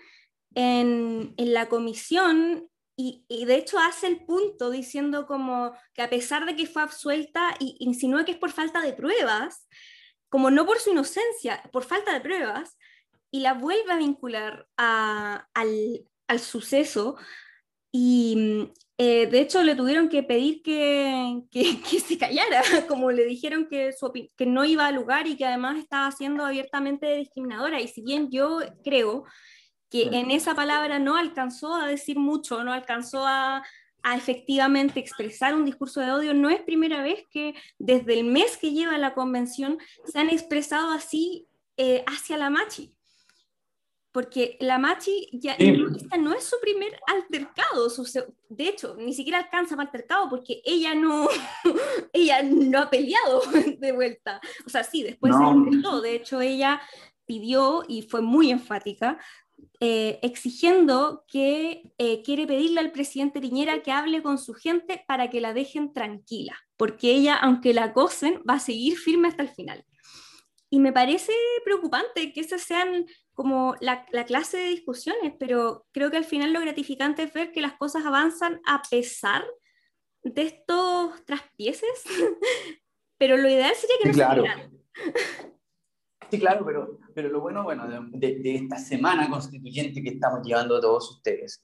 en, 0.55 1.33
en 1.37 1.53
la 1.53 1.69
comisión 1.69 2.67
y, 2.97 3.23
y, 3.29 3.45
de 3.45 3.55
hecho 3.55 3.77
hace 3.79 4.07
el 4.07 4.25
punto 4.25 4.71
diciendo 4.71 5.25
como 5.25 5.71
que 5.93 6.01
a 6.01 6.09
pesar 6.09 6.45
de 6.45 6.55
que 6.57 6.67
fue 6.67 6.81
absuelta, 6.81 7.55
y 7.59 7.77
insinúa 7.79 8.25
que 8.25 8.31
es 8.31 8.37
por 8.37 8.51
falta 8.51 8.81
de 8.81 8.91
pruebas, 8.91 9.69
como 10.29 10.51
no 10.51 10.65
por 10.65 10.79
su 10.79 10.91
inocencia, 10.91 11.61
por 11.71 11.83
falta 11.83 12.13
de 12.13 12.21
pruebas, 12.21 12.77
y 13.31 13.41
la 13.41 13.53
vuelve 13.53 13.91
a 13.91 13.97
vincular 13.97 14.67
a, 14.77 15.47
al, 15.53 16.05
al 16.27 16.39
suceso 16.39 17.17
y 17.91 18.35
mm, 18.37 18.73
eh, 18.97 19.27
de 19.27 19.39
hecho 19.39 19.63
le 19.63 19.75
tuvieron 19.75 20.09
que 20.09 20.23
pedir 20.23 20.61
que, 20.61 21.41
que, 21.51 21.81
que 21.89 21.99
se 21.99 22.17
callara, 22.17 22.61
como 22.87 23.11
le 23.11 23.25
dijeron 23.25 23.67
que, 23.69 23.93
su, 23.93 24.11
que 24.11 24.45
no 24.45 24.65
iba 24.65 24.87
al 24.87 24.95
lugar 24.95 25.27
y 25.27 25.35
que 25.35 25.45
además 25.45 25.77
estaba 25.77 26.11
siendo 26.11 26.45
abiertamente 26.45 27.15
discriminadora. 27.15 27.81
Y 27.81 27.87
si 27.87 28.01
bien 28.01 28.29
yo 28.29 28.59
creo 28.83 29.25
que 29.89 30.03
en 30.03 30.29
esa 30.29 30.53
palabra 30.53 30.99
no 30.99 31.15
alcanzó 31.15 31.73
a 31.75 31.87
decir 31.87 32.19
mucho, 32.19 32.63
no 32.63 32.73
alcanzó 32.73 33.25
a, 33.25 33.63
a 34.03 34.15
efectivamente 34.15 34.99
expresar 34.99 35.55
un 35.55 35.65
discurso 35.65 36.01
de 36.01 36.11
odio, 36.11 36.33
no 36.33 36.49
es 36.49 36.61
primera 36.61 37.01
vez 37.03 37.25
que 37.29 37.55
desde 37.77 38.19
el 38.19 38.25
mes 38.25 38.57
que 38.57 38.71
lleva 38.71 38.97
la 38.97 39.13
convención 39.13 39.77
se 40.05 40.19
han 40.19 40.29
expresado 40.29 40.91
así 40.91 41.47
eh, 41.77 42.03
hacia 42.07 42.37
la 42.37 42.49
machi 42.49 42.95
porque 44.11 44.57
la 44.59 44.79
Machi 44.79 45.29
ya 45.33 45.55
sí. 45.55 45.85
esta 45.95 46.17
no 46.17 46.33
es 46.33 46.43
su 46.43 46.55
primer 46.61 46.99
altercado, 47.07 47.89
su, 47.89 48.03
de 48.49 48.67
hecho, 48.67 48.95
ni 48.97 49.13
siquiera 49.13 49.37
alcanza 49.37 49.75
para 49.75 49.87
altercado 49.87 50.29
porque 50.29 50.61
ella 50.65 50.95
no, 50.95 51.29
ella 52.13 52.41
no 52.43 52.79
ha 52.79 52.89
peleado 52.89 53.41
de 53.77 53.91
vuelta. 53.91 54.41
O 54.65 54.69
sea, 54.69 54.83
sí, 54.83 55.03
después 55.03 55.31
no. 55.33 55.51
se 55.51 55.57
intentó, 55.57 56.01
de 56.01 56.15
hecho 56.15 56.41
ella 56.41 56.81
pidió 57.25 57.83
y 57.87 58.01
fue 58.01 58.21
muy 58.21 58.49
enfática, 58.49 59.19
eh, 59.79 60.19
exigiendo 60.21 61.23
que 61.27 61.93
eh, 61.97 62.21
quiere 62.23 62.45
pedirle 62.45 62.79
al 62.79 62.91
presidente 62.91 63.39
Piñera 63.39 63.81
que 63.81 63.91
hable 63.91 64.21
con 64.21 64.37
su 64.37 64.53
gente 64.53 65.03
para 65.07 65.29
que 65.29 65.41
la 65.41 65.53
dejen 65.53 65.93
tranquila, 65.93 66.57
porque 66.77 67.11
ella, 67.11 67.35
aunque 67.35 67.73
la 67.73 67.85
acosen, 67.85 68.41
va 68.49 68.55
a 68.55 68.59
seguir 68.59 68.97
firme 68.97 69.27
hasta 69.27 69.43
el 69.43 69.49
final. 69.49 69.85
Y 70.69 70.79
me 70.79 70.93
parece 70.93 71.33
preocupante 71.63 72.31
que 72.31 72.41
esas 72.41 72.61
sean 72.61 73.05
como 73.33 73.75
la, 73.79 74.05
la, 74.11 74.25
clase 74.25 74.57
de 74.57 74.67
discusiones, 74.67 75.33
pero 75.39 75.85
creo 75.91 76.11
que 76.11 76.17
al 76.17 76.25
final 76.25 76.53
lo 76.53 76.59
gratificante 76.61 77.23
es 77.23 77.33
ver 77.33 77.51
que 77.51 77.61
las 77.61 77.73
cosas 77.73 78.05
avanzan 78.05 78.61
a 78.65 78.81
pesar 78.89 79.45
de 80.23 80.41
estos 80.43 81.25
traspieces, 81.25 82.03
pero 83.17 83.37
lo 83.37 83.49
ideal 83.49 83.73
sería 83.75 83.95
que 84.01 84.07
no 84.09 84.13
claro. 84.13 84.43
se 84.43 85.53
Sí, 86.29 86.39
claro, 86.39 86.65
pero, 86.65 86.99
pero 87.13 87.29
lo 87.29 87.41
bueno, 87.41 87.63
bueno, 87.63 87.87
de, 88.11 88.55
esta 88.55 88.77
semana 88.77 89.29
constituyente 89.29 90.01
que 90.03 90.09
estamos 90.09 90.45
llevando 90.45 90.79
todos 90.79 91.11
ustedes 91.11 91.63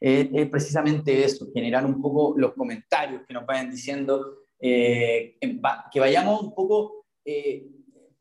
es 0.00 0.48
precisamente 0.48 1.24
eso, 1.24 1.48
generar 1.52 1.84
un 1.84 2.00
poco 2.00 2.34
los 2.36 2.54
comentarios 2.54 3.22
que 3.26 3.34
nos 3.34 3.44
vayan 3.44 3.70
diciendo, 3.70 4.44
eh, 4.60 5.38
que 5.92 6.00
vayamos 6.00 6.42
un 6.42 6.54
poco 6.54 7.06
eh, 7.24 7.66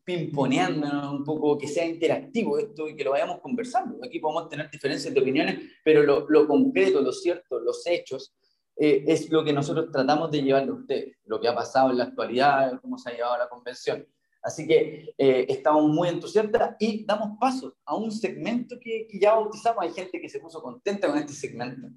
pimponeando, 0.03 1.11
un 1.11 1.23
poco 1.23 1.57
que 1.57 1.67
sea 1.67 1.85
interactivo 1.85 2.57
esto 2.57 2.87
y 2.87 2.95
que 2.95 3.03
lo 3.03 3.11
vayamos 3.11 3.39
conversando. 3.41 3.99
Aquí 4.03 4.19
podemos 4.19 4.49
tener 4.49 4.69
diferencias 4.71 5.13
de 5.13 5.19
opiniones, 5.19 5.59
pero 5.83 6.01
lo, 6.03 6.27
lo 6.29 6.47
concreto, 6.47 7.01
lo 7.01 7.11
cierto, 7.11 7.59
los 7.59 7.85
hechos, 7.85 8.33
eh, 8.75 9.03
es 9.07 9.29
lo 9.31 9.43
que 9.43 9.53
nosotros 9.53 9.91
tratamos 9.91 10.31
de 10.31 10.41
llevarle 10.41 10.71
a 10.71 10.75
ustedes, 10.75 11.17
lo 11.25 11.39
que 11.39 11.47
ha 11.47 11.55
pasado 11.55 11.91
en 11.91 11.97
la 11.97 12.05
actualidad, 12.05 12.79
cómo 12.81 12.97
se 12.97 13.09
ha 13.09 13.13
llevado 13.13 13.37
la 13.37 13.49
convención. 13.49 14.07
Así 14.47 14.65
que 14.65 15.13
eh, 15.17 15.45
estamos 15.49 15.89
muy 15.89 16.07
entusiastas 16.07 16.77
y 16.79 17.03
damos 17.05 17.37
paso 17.37 17.75
a 17.83 17.97
un 17.97 18.13
segmento 18.13 18.79
que, 18.79 19.05
que, 19.11 19.19
ya 19.19 19.33
bautizamos. 19.33 19.83
Hay 19.83 19.91
gente 19.91 20.21
que 20.21 20.29
se 20.29 20.39
puso 20.39 20.61
contenta 20.61 21.09
con 21.09 21.17
este 21.17 21.33
segmento, 21.33 21.89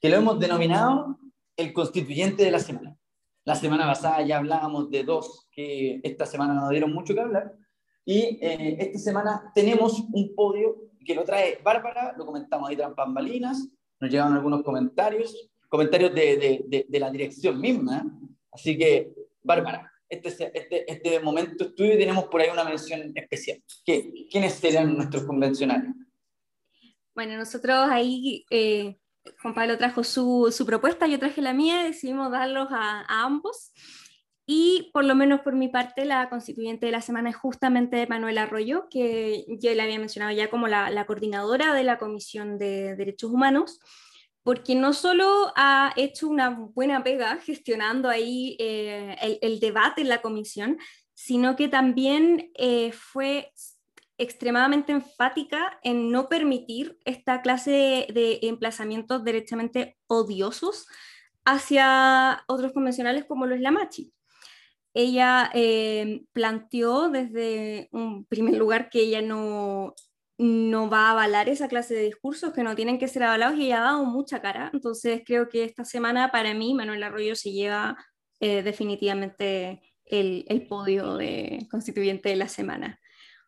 que 0.00 0.08
lo 0.08 0.16
hemos 0.16 0.40
denominado 0.40 1.18
el 1.54 1.70
constituyente 1.74 2.42
de 2.44 2.50
la 2.50 2.60
semana. 2.60 2.96
La 3.44 3.54
semana 3.54 3.84
pasada 3.84 4.22
ya 4.22 4.38
hablábamos 4.38 4.90
de 4.90 5.04
dos 5.04 5.48
que 5.52 6.00
esta 6.02 6.24
semana 6.24 6.54
nos 6.54 6.70
dieron 6.70 6.94
mucho 6.94 7.12
que 7.12 7.20
hablar. 7.20 7.52
Y 8.06 8.38
eh, 8.40 8.78
esta 8.80 8.98
semana 9.00 9.52
tenemos 9.54 10.00
un 10.10 10.34
podio 10.34 10.76
que 11.04 11.14
lo 11.14 11.24
trae 11.24 11.60
Bárbara, 11.62 12.14
lo 12.16 12.24
comentamos 12.24 12.70
ahí 12.70 12.76
tras 12.76 12.94
bambalinas, 12.94 13.68
nos 14.00 14.10
llegaron 14.10 14.32
algunos 14.32 14.62
comentarios, 14.62 15.50
comentarios 15.68 16.14
de, 16.14 16.64
de, 16.68 16.86
de, 16.88 16.98
la 16.98 17.10
dirección 17.10 17.60
misma. 17.60 18.18
Así 18.50 18.78
que, 18.78 19.12
Bárbara, 19.42 19.92
este, 20.08 20.50
este, 20.58 20.90
este 20.90 21.20
momento 21.20 21.64
estudio 21.64 21.98
tenemos 21.98 22.24
por 22.24 22.40
ahí 22.40 22.48
una 22.50 22.64
mención 22.64 23.12
especial. 23.14 23.62
¿Qué, 23.84 24.26
¿Quiénes 24.30 24.54
serían 24.54 24.96
nuestros 24.96 25.24
convencionales? 25.24 25.94
Bueno, 27.14 27.36
nosotros 27.36 27.88
ahí, 27.90 28.44
eh, 28.50 28.96
Juan 29.42 29.54
Pablo 29.54 29.76
trajo 29.76 30.04
su, 30.04 30.54
su, 30.56 30.64
propuesta, 30.64 31.06
yo 31.06 31.18
traje 31.18 31.42
la 31.42 31.52
mía, 31.52 31.82
decidimos 31.82 32.30
darlos 32.30 32.68
a, 32.70 33.00
a, 33.00 33.24
ambos. 33.24 33.72
Y 34.46 34.90
por 34.94 35.04
lo 35.04 35.14
menos 35.14 35.40
por 35.40 35.54
mi 35.54 35.68
parte, 35.68 36.06
la 36.06 36.30
constituyente 36.30 36.86
de 36.86 36.92
la 36.92 37.02
semana 37.02 37.28
es 37.28 37.36
justamente 37.36 38.06
Manuel 38.06 38.38
Arroyo, 38.38 38.88
que 38.88 39.44
yo 39.60 39.74
le 39.74 39.82
había 39.82 39.98
mencionado 39.98 40.34
ya 40.34 40.48
como 40.48 40.68
la, 40.68 40.90
la 40.90 41.06
coordinadora 41.06 41.74
de 41.74 41.84
la 41.84 41.98
Comisión 41.98 42.56
de 42.56 42.96
Derechos 42.96 43.30
Humanos 43.30 43.78
porque 44.48 44.74
no 44.74 44.94
solo 44.94 45.52
ha 45.56 45.92
hecho 45.94 46.26
una 46.26 46.48
buena 46.48 47.04
pega 47.04 47.36
gestionando 47.36 48.08
ahí 48.08 48.56
eh, 48.58 49.38
el, 49.42 49.60
debate 49.60 50.00
en 50.00 50.08
la 50.08 50.22
comisión, 50.22 50.78
sino 51.12 51.54
que 51.54 51.68
también 51.68 52.50
eh, 52.54 52.92
fue 52.92 53.52
extremadamente 54.16 54.92
enfática 54.92 55.78
en 55.82 56.10
no 56.10 56.30
permitir 56.30 56.98
esta 57.04 57.42
clase 57.42 58.06
de, 58.14 58.38
emplazamientos 58.40 59.22
derechamente 59.22 59.98
odiosos 60.06 60.86
hacia 61.44 62.42
otros 62.46 62.72
convencionales 62.72 63.26
como 63.26 63.44
lo 63.44 63.54
es 63.54 63.60
la 63.60 63.70
Machi. 63.70 64.14
Ella 64.94 65.50
eh, 65.52 66.22
planteó 66.32 67.10
desde 67.10 67.90
un 67.92 68.24
primer 68.24 68.56
lugar 68.56 68.88
que 68.88 69.00
ella 69.00 69.20
no, 69.20 69.94
no 70.38 70.88
va 70.88 71.08
a 71.08 71.10
avalar 71.10 71.48
esa 71.48 71.66
clase 71.66 71.94
de 71.94 72.04
discursos 72.04 72.52
que 72.52 72.62
no 72.62 72.76
tienen 72.76 72.98
que 72.98 73.08
ser 73.08 73.24
avalados 73.24 73.58
y 73.58 73.66
ella 73.66 73.78
ha 73.78 73.92
dado 73.92 74.04
mucha 74.04 74.40
cara. 74.40 74.70
Entonces 74.72 75.22
creo 75.26 75.48
que 75.48 75.64
esta 75.64 75.84
semana 75.84 76.30
para 76.30 76.54
mí 76.54 76.74
Manuel 76.74 77.02
Arroyo 77.02 77.34
se 77.34 77.50
lleva 77.50 77.96
eh, 78.38 78.62
definitivamente 78.62 79.82
el, 80.04 80.44
el, 80.48 80.66
podio 80.68 81.16
de 81.16 81.66
constituyente 81.70 82.28
de 82.28 82.36
la 82.36 82.48
semana. 82.48 83.00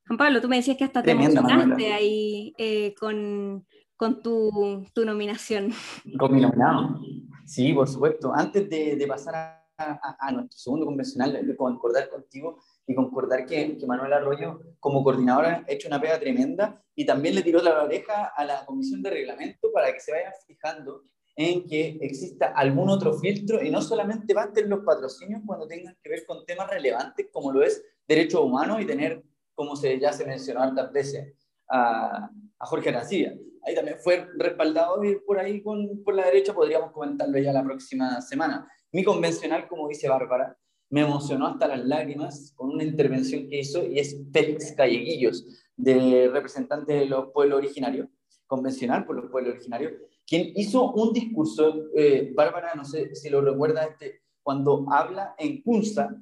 Juan 0.09 0.19
Pablo, 0.19 0.41
tú 0.41 0.49
me 0.49 0.57
decías 0.57 0.77
que 0.77 0.85
hasta 0.85 1.03
te 1.03 1.13
emocionaste 1.13 1.93
ahí 1.93 2.53
eh, 2.59 2.93
con, 2.99 3.65
con 3.97 4.21
tu, 4.21 4.85
tu, 4.93 5.05
nominación. 5.05 5.73
Con 6.19 6.35
mi 6.35 6.41
nominado. 6.41 7.01
Sí, 7.47 7.73
por 7.73 7.87
supuesto. 7.87 8.33
Antes 8.35 8.69
de, 8.69 8.97
de 8.97 9.07
pasar 9.07 9.37
a, 9.37 9.65
a, 9.79 10.17
a, 10.19 10.33
nuestro 10.33 10.59
segundo 10.59 10.87
convencional, 10.87 11.47
de 11.47 11.57
concordar 11.57 12.09
contigo, 12.11 12.61
y 12.91 12.95
concordar 12.97 13.47
que, 13.47 13.79
que, 13.79 13.87
Manuel 13.87 14.13
Arroyo, 14.13 14.61
como 14.81 15.05
coordinadora, 15.05 15.65
ha 15.69 15.73
hecho 15.73 15.87
una 15.87 16.01
pega 16.01 16.19
tremenda 16.19 16.83
y 16.97 17.07
también 17.07 17.37
le 17.37 17.43
tiró 17.43 17.63
la 17.63 17.85
oreja 17.85 18.33
a 18.37 18.45
la 18.45 18.67
comisión 18.67 19.01
de 19.01 19.11
reglamento 19.11 19.71
para 19.73 19.93
que 19.93 20.01
se 20.01 20.11
vayan 20.11 20.33
fijando 20.45 21.05
en 21.37 21.69
que 21.69 21.99
exista 22.01 22.47
algún 22.47 22.91
otro 22.91 23.15
filtro 23.15 23.63
y 23.63 23.71
no 23.71 23.81
solamente 23.81 24.35
basten 24.35 24.69
los 24.69 24.81
patrocinios 24.81 25.41
cuando 25.47 25.69
tengan 25.69 25.97
que 26.03 26.11
ver 26.11 26.27
con 26.27 26.45
temas 26.45 26.69
relevantes 26.69 27.29
como 27.33 27.53
lo 27.53 27.63
es 27.63 27.81
derechos 28.09 28.41
humanos 28.41 28.81
y 28.81 28.87
tener, 28.87 29.23
como 29.55 29.77
se, 29.77 30.01
ya 30.01 30.13
se 30.13 30.27
mencionó 30.27 30.61
hartas 30.61 30.93
veces, 30.93 31.33
a, 31.69 32.29
a 32.59 32.67
Jorge 32.67 32.91
García. 32.91 33.33
Ahí 33.63 33.77
también 33.77 33.99
fue 34.03 34.27
respaldado 34.37 35.01
por 35.25 35.39
ahí 35.39 35.63
con, 35.63 36.03
por 36.03 36.17
la 36.17 36.25
derecha 36.25 36.53
podríamos 36.53 36.91
comentarlo 36.91 37.39
ya 37.39 37.53
la 37.53 37.63
próxima 37.63 38.21
semana. 38.21 38.69
Mi 38.91 39.05
convencional, 39.05 39.69
como 39.69 39.87
dice 39.87 40.09
Bárbara, 40.09 40.57
me 40.91 41.03
emocionó 41.03 41.47
hasta 41.47 41.69
las 41.69 41.85
lágrimas 41.87 42.53
con 42.57 42.71
una 42.71 42.85
intervención 42.85 43.49
que 43.49 43.61
hizo 43.61 43.87
y 43.87 43.99
es 43.99 44.17
Félix 44.33 44.73
Calleguillos, 44.73 45.47
de 45.77 46.29
representante 46.33 46.93
de 46.93 47.07
los 47.07 47.31
pueblos 47.33 47.59
originarios, 47.59 48.09
convencional 48.47 49.07
por 49.07 49.17
los 49.17 49.31
pueblos 49.31 49.55
originarios, 49.55 49.93
quien 50.27 50.53
hizo 50.57 50.93
un 50.93 51.13
discurso, 51.13 51.87
eh, 51.95 52.33
Bárbara, 52.35 52.75
no 52.75 52.85
sé 52.85 53.15
si 53.15 53.31
lo 53.31 53.41
recuerda, 53.41 53.85
este, 53.85 54.23
cuando 54.43 54.85
habla 54.91 55.35
en 55.39 55.63
Kunza 55.63 56.21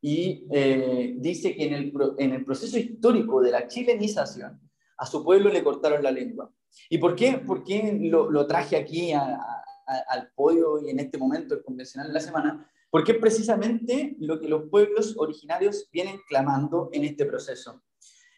y 0.00 0.46
eh, 0.50 1.14
dice 1.18 1.54
que 1.54 1.66
en 1.66 1.74
el, 1.74 1.92
en 2.18 2.32
el 2.32 2.44
proceso 2.44 2.78
histórico 2.78 3.40
de 3.40 3.50
la 3.50 3.66
chilenización, 3.66 4.60
a 4.98 5.06
su 5.06 5.24
pueblo 5.24 5.50
le 5.50 5.64
cortaron 5.64 6.02
la 6.02 6.10
lengua. 6.10 6.52
¿Y 6.88 6.98
por 6.98 7.16
qué, 7.16 7.38
por 7.38 7.64
qué 7.64 7.98
lo, 8.02 8.46
traje 8.46 8.76
aquí 8.76 9.12
al 9.12 10.32
podio 10.34 10.78
y 10.78 10.90
en 10.90 11.00
este 11.00 11.18
momento 11.18 11.54
el 11.54 11.64
convencional 11.64 12.08
de 12.08 12.14
la 12.14 12.20
semana? 12.20 12.70
Porque 12.90 13.14
precisamente 13.14 14.16
lo 14.18 14.40
que 14.40 14.48
los 14.48 14.68
pueblos 14.68 15.14
originarios 15.16 15.88
vienen 15.92 16.20
clamando 16.28 16.90
en 16.92 17.04
este 17.04 17.24
proceso. 17.24 17.82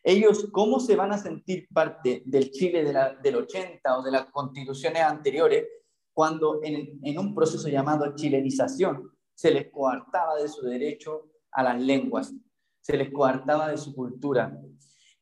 Ellos, 0.04 0.48
¿cómo 0.52 0.78
se 0.78 0.94
van 0.94 1.12
a 1.12 1.18
sentir 1.18 1.68
parte 1.72 2.22
del 2.26 2.50
Chile 2.50 2.84
de 2.84 2.92
la, 2.92 3.14
del 3.14 3.36
80 3.36 3.98
o 3.98 4.02
de 4.02 4.10
las 4.10 4.26
constituciones 4.26 5.02
anteriores 5.02 5.66
cuando 6.12 6.60
en, 6.62 7.00
en 7.02 7.18
un 7.18 7.34
proceso 7.34 7.68
llamado 7.68 8.14
chilenización 8.14 9.10
se 9.34 9.52
les 9.52 9.70
coartaba 9.70 10.36
de 10.36 10.48
su 10.48 10.66
derecho 10.66 11.30
a 11.52 11.62
las 11.62 11.80
lenguas, 11.80 12.34
se 12.80 12.96
les 12.96 13.10
coartaba 13.10 13.70
de 13.70 13.78
su 13.78 13.94
cultura? 13.94 14.58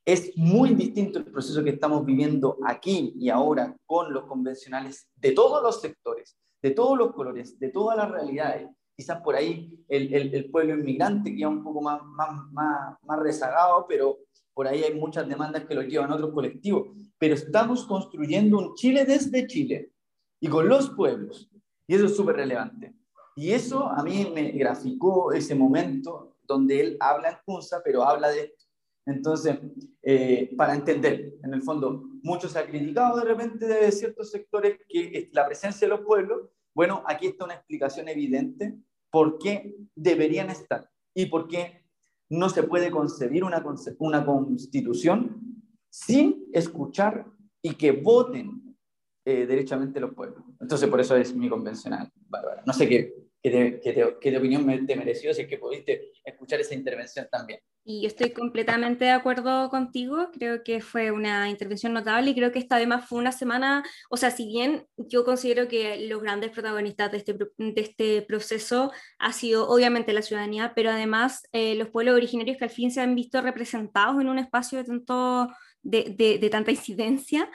Es 0.05 0.37
muy 0.37 0.71
distinto 0.75 1.19
el 1.19 1.27
proceso 1.27 1.63
que 1.63 1.71
estamos 1.71 2.05
viviendo 2.05 2.57
aquí 2.67 3.13
y 3.17 3.29
ahora 3.29 3.77
con 3.85 4.13
los 4.13 4.25
convencionales 4.25 5.09
de 5.15 5.33
todos 5.33 5.63
los 5.63 5.81
sectores, 5.81 6.37
de 6.63 6.71
todos 6.71 6.99
los 6.99 7.13
colores, 7.13 7.59
de 7.61 7.69
todas 7.69 7.99
las 7.99 8.11
realidades 8.11 8.71
quizás 9.01 9.23
por 9.23 9.35
ahí 9.35 9.83
el, 9.89 10.35
el, 10.35 10.51
pueblo 10.51 10.75
inmigrante 10.75 11.35
queda 11.35 11.49
un 11.49 11.65
poco 11.65 11.81
más, 11.81 12.03
más, 12.05 12.53
más, 12.53 12.99
más, 13.03 13.19
rezagado, 13.19 13.87
pero 13.89 14.19
por 14.53 14.69
ahí 14.69 14.83
hay 14.83 14.93
muchas 14.93 15.27
demandas 15.27 15.65
que 15.65 15.75
lo 15.75 15.81
llevan 15.81 16.13
otros 16.13 16.35
colectivos. 16.35 16.89
Pero 17.17 17.35
estamos 17.35 17.87
construyendo 17.87 18.59
un 18.59 18.75
Chile 18.75 19.07
desde 19.07 19.47
Chile 19.47 19.93
y 20.39 20.49
con 20.49 20.69
los 20.69 20.91
pueblos. 20.91 21.51
Y 21.87 21.95
eso 21.95 22.05
es 22.05 22.15
súper 22.15 22.37
relevante. 22.37 22.95
Y 23.37 23.53
eso 23.53 23.87
a 23.87 24.03
mí 24.03 24.31
me 24.35 24.51
graficó 24.51 25.33
ese 25.33 25.55
momento 25.55 26.37
donde 26.43 26.81
él 26.81 26.97
habla 27.01 27.31
en 27.31 27.37
Kunza, 27.47 27.81
pero 27.83 28.05
habla 28.05 28.29
de 28.29 28.41
esto. 28.41 28.67
Entonces, 29.07 29.59
eh, 30.03 30.55
para 30.59 30.75
entender, 30.75 31.37
en 31.43 31.55
el 31.55 31.63
fondo, 31.63 32.05
mucho 32.23 32.51
se 32.51 32.59
ha 32.59 32.67
criticado 32.67 33.19
de 33.19 33.25
repente 33.25 33.67
de 33.67 33.91
ciertos 33.93 34.31
sectores 34.31 34.79
que 34.87 35.31
la 35.33 35.47
presencia 35.47 35.89
de 35.89 35.97
los 35.97 36.05
pueblos, 36.05 36.51
bueno, 36.75 37.03
aquí 37.07 37.29
está 37.29 37.47
una 37.47 37.55
explicación 37.55 38.09
evidente 38.09 38.79
por 39.11 39.39
qué 39.39 39.77
deberían 39.95 40.51
estar 40.51 40.91
y 41.15 41.27
por 41.27 41.49
qué 41.49 41.85
no 42.29 42.49
se 42.49 42.63
puede 42.63 42.91
concebir 42.91 43.45
una, 43.45 43.63
una 43.99 44.25
constitución 44.25 45.65
sin 45.91 46.47
escuchar 46.53 47.27
y 47.63 47.75
que 47.75 47.93
voten 47.93 48.77
eh, 49.25 49.47
derechamente 49.47 50.01
los 50.01 50.15
pueblos. 50.15 50.45
Entonces, 50.61 50.89
por 50.89 51.01
eso 51.01 51.17
es 51.17 51.35
mi 51.35 51.49
convencional, 51.49 52.11
Bárbara. 52.29 52.63
No 52.65 52.73
sé 52.73 52.89
qué, 52.89 53.15
qué, 53.43 53.81
qué, 53.83 54.17
qué 54.21 54.37
opinión 54.39 54.87
te 54.87 54.97
mereció, 54.97 55.35
si 55.35 55.43
es 55.43 55.49
que 55.49 55.59
pudiste 55.59 56.13
escuchar 56.31 56.61
esa 56.61 56.75
intervención 56.75 57.29
también. 57.31 57.61
Y 57.83 58.05
estoy 58.05 58.31
completamente 58.31 59.07
de 59.07 59.11
acuerdo 59.11 59.71
contigo, 59.71 60.29
creo 60.33 60.63
que 60.63 60.83
fue 60.83 61.11
una 61.11 61.49
intervención 61.49 61.95
notable 61.95 62.31
y 62.31 62.35
creo 62.35 62.53
que 62.53 62.59
esta 62.59 62.77
además 62.77 63.09
fue 63.09 63.19
una 63.19 63.33
semana, 63.33 63.83
o 64.11 64.19
sea, 64.19 64.31
si 64.31 64.47
bien 64.47 64.87
yo 64.97 65.25
considero 65.25 65.67
que 65.67 66.07
los 66.07 66.23
grandes 66.23 66.51
protagonistas 66.51 67.11
de 67.11 67.19
este, 67.19 67.33
de 67.33 67.81
este 67.81 68.23
proceso 68.23 68.93
ha 69.19 69.33
sido 69.33 69.67
obviamente 69.69 70.13
la 70.13 70.21
ciudadanía, 70.21 70.73
pero 70.77 70.91
además 70.91 71.43
eh, 71.53 71.75
los 71.75 71.89
pueblos 71.89 72.15
originarios 72.15 72.59
que 72.59 72.65
al 72.65 72.71
fin 72.71 72.91
se 72.91 73.01
han 73.01 73.15
visto 73.15 73.41
representados 73.41 74.21
en 74.21 74.29
un 74.29 74.39
espacio 74.39 74.79
de, 74.79 74.85
tanto, 74.85 75.49
de, 75.83 76.15
de, 76.17 76.39
de 76.39 76.51
tanta 76.51 76.71
incidencia. 76.71 77.51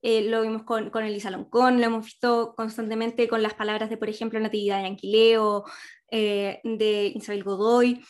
Eh, 0.00 0.22
lo 0.28 0.42
vimos 0.42 0.62
con, 0.62 0.90
con 0.90 1.04
Elisa 1.04 1.30
Loncón, 1.30 1.80
lo 1.80 1.86
hemos 1.86 2.04
visto 2.04 2.54
constantemente 2.56 3.26
con 3.26 3.42
las 3.42 3.54
palabras 3.54 3.90
de, 3.90 3.96
por 3.96 4.08
ejemplo, 4.08 4.38
Natividad 4.38 4.80
de 4.80 4.86
Anquileo, 4.86 5.64
eh, 6.10 6.60
de 6.64 7.12
Isabel 7.14 7.44
Godoy. 7.44 8.00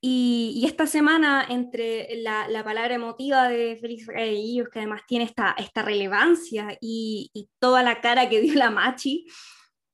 Y, 0.00 0.62
esta 0.64 0.86
semana, 0.86 1.44
entre 1.48 2.08
la, 2.22 2.62
palabra 2.64 2.94
emotiva 2.94 3.48
de 3.48 3.76
Félix 3.80 4.06
Reyes, 4.06 4.68
que 4.72 4.78
además 4.78 5.02
tiene 5.08 5.24
esta, 5.24 5.56
esta 5.58 5.82
relevancia, 5.82 6.78
y, 6.80 7.30
toda 7.58 7.82
la 7.82 8.00
cara 8.00 8.28
que 8.28 8.40
dio 8.40 8.54
la 8.54 8.70
Machi, 8.70 9.26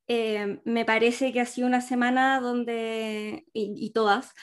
eh, 0.06 0.60
me 0.64 0.84
parece 0.84 1.32
que 1.32 1.40
ha 1.40 1.46
sido 1.46 1.66
una 1.66 1.80
semana 1.80 2.40
donde, 2.40 3.46
y, 3.54 3.90
todas, 3.92 4.34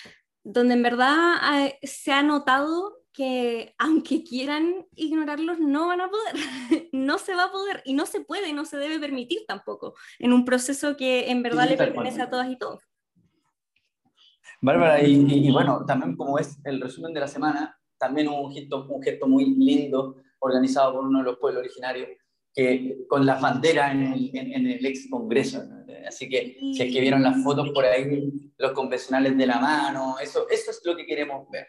donde 0.43 0.73
en 0.73 0.83
verdad 0.83 1.65
eh, 1.65 1.77
se 1.83 2.11
ha 2.11 2.23
notado 2.23 3.00
que 3.21 3.75
aunque 3.77 4.23
quieran 4.23 4.87
ignorarlos, 4.95 5.59
no 5.59 5.85
van 5.85 6.01
a 6.01 6.09
poder, 6.09 6.33
no 6.91 7.19
se 7.19 7.35
va 7.35 7.43
a 7.45 7.51
poder 7.51 7.83
y 7.85 7.93
no 7.93 8.07
se 8.07 8.21
puede 8.21 8.49
y 8.49 8.53
no 8.53 8.65
se 8.65 8.77
debe 8.77 8.99
permitir 8.99 9.41
tampoco 9.47 9.93
en 10.17 10.33
un 10.33 10.43
proceso 10.43 10.97
que 10.97 11.29
en 11.29 11.43
verdad 11.43 11.69
le 11.69 11.77
pertenece 11.77 12.19
a 12.19 12.31
todas 12.31 12.49
y 12.49 12.57
todos. 12.57 12.81
Bárbara, 14.59 15.03
y, 15.03 15.51
bueno, 15.51 15.85
también 15.85 16.15
como 16.15 16.39
es 16.39 16.57
el 16.63 16.81
resumen 16.81 17.13
de 17.13 17.19
la 17.19 17.27
semana, 17.27 17.79
también 17.99 18.27
un 18.27 18.51
gesto, 18.51 18.87
un 18.89 19.03
gesto 19.03 19.27
muy 19.27 19.53
lindo 19.53 20.15
organizado 20.39 20.93
por 20.93 21.05
uno 21.05 21.19
de 21.19 21.25
los 21.25 21.37
pueblos 21.37 21.61
originarios, 21.61 22.09
que 22.51 23.05
con 23.07 23.23
las 23.23 23.39
banderas 23.39 23.91
en 23.91 24.01
el, 24.01 24.31
en, 24.33 24.67
el 24.67 24.83
ex 24.83 25.07
Congreso. 25.11 25.61
Así 26.07 26.27
que 26.27 26.57
si 26.73 26.81
es 26.81 26.91
que 26.91 27.01
vieron 27.01 27.21
las 27.21 27.43
fotos 27.43 27.69
por 27.69 27.85
ahí, 27.85 28.51
los 28.57 28.71
convencionales 28.71 29.37
de 29.37 29.45
la 29.45 29.59
mano, 29.59 30.15
eso, 30.19 30.49
eso 30.49 30.71
es 30.71 30.81
lo 30.83 30.95
que 30.95 31.05
queremos 31.05 31.47
ver. 31.51 31.67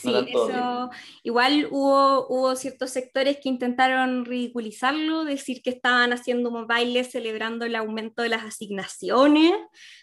Sí, 0.00 0.12
eso, 0.28 0.90
igual 1.22 1.68
hubo, 1.70 2.26
hubo 2.28 2.54
ciertos 2.54 2.90
sectores 2.90 3.38
que 3.42 3.48
intentaron 3.48 4.26
ridiculizarlo, 4.26 5.24
decir 5.24 5.62
que 5.62 5.70
estaban 5.70 6.12
haciendo 6.12 6.50
un 6.50 6.66
baile 6.66 7.02
celebrando 7.02 7.64
el 7.64 7.74
aumento 7.76 8.22
de 8.22 8.28
las 8.28 8.44
asignaciones, 8.44 9.54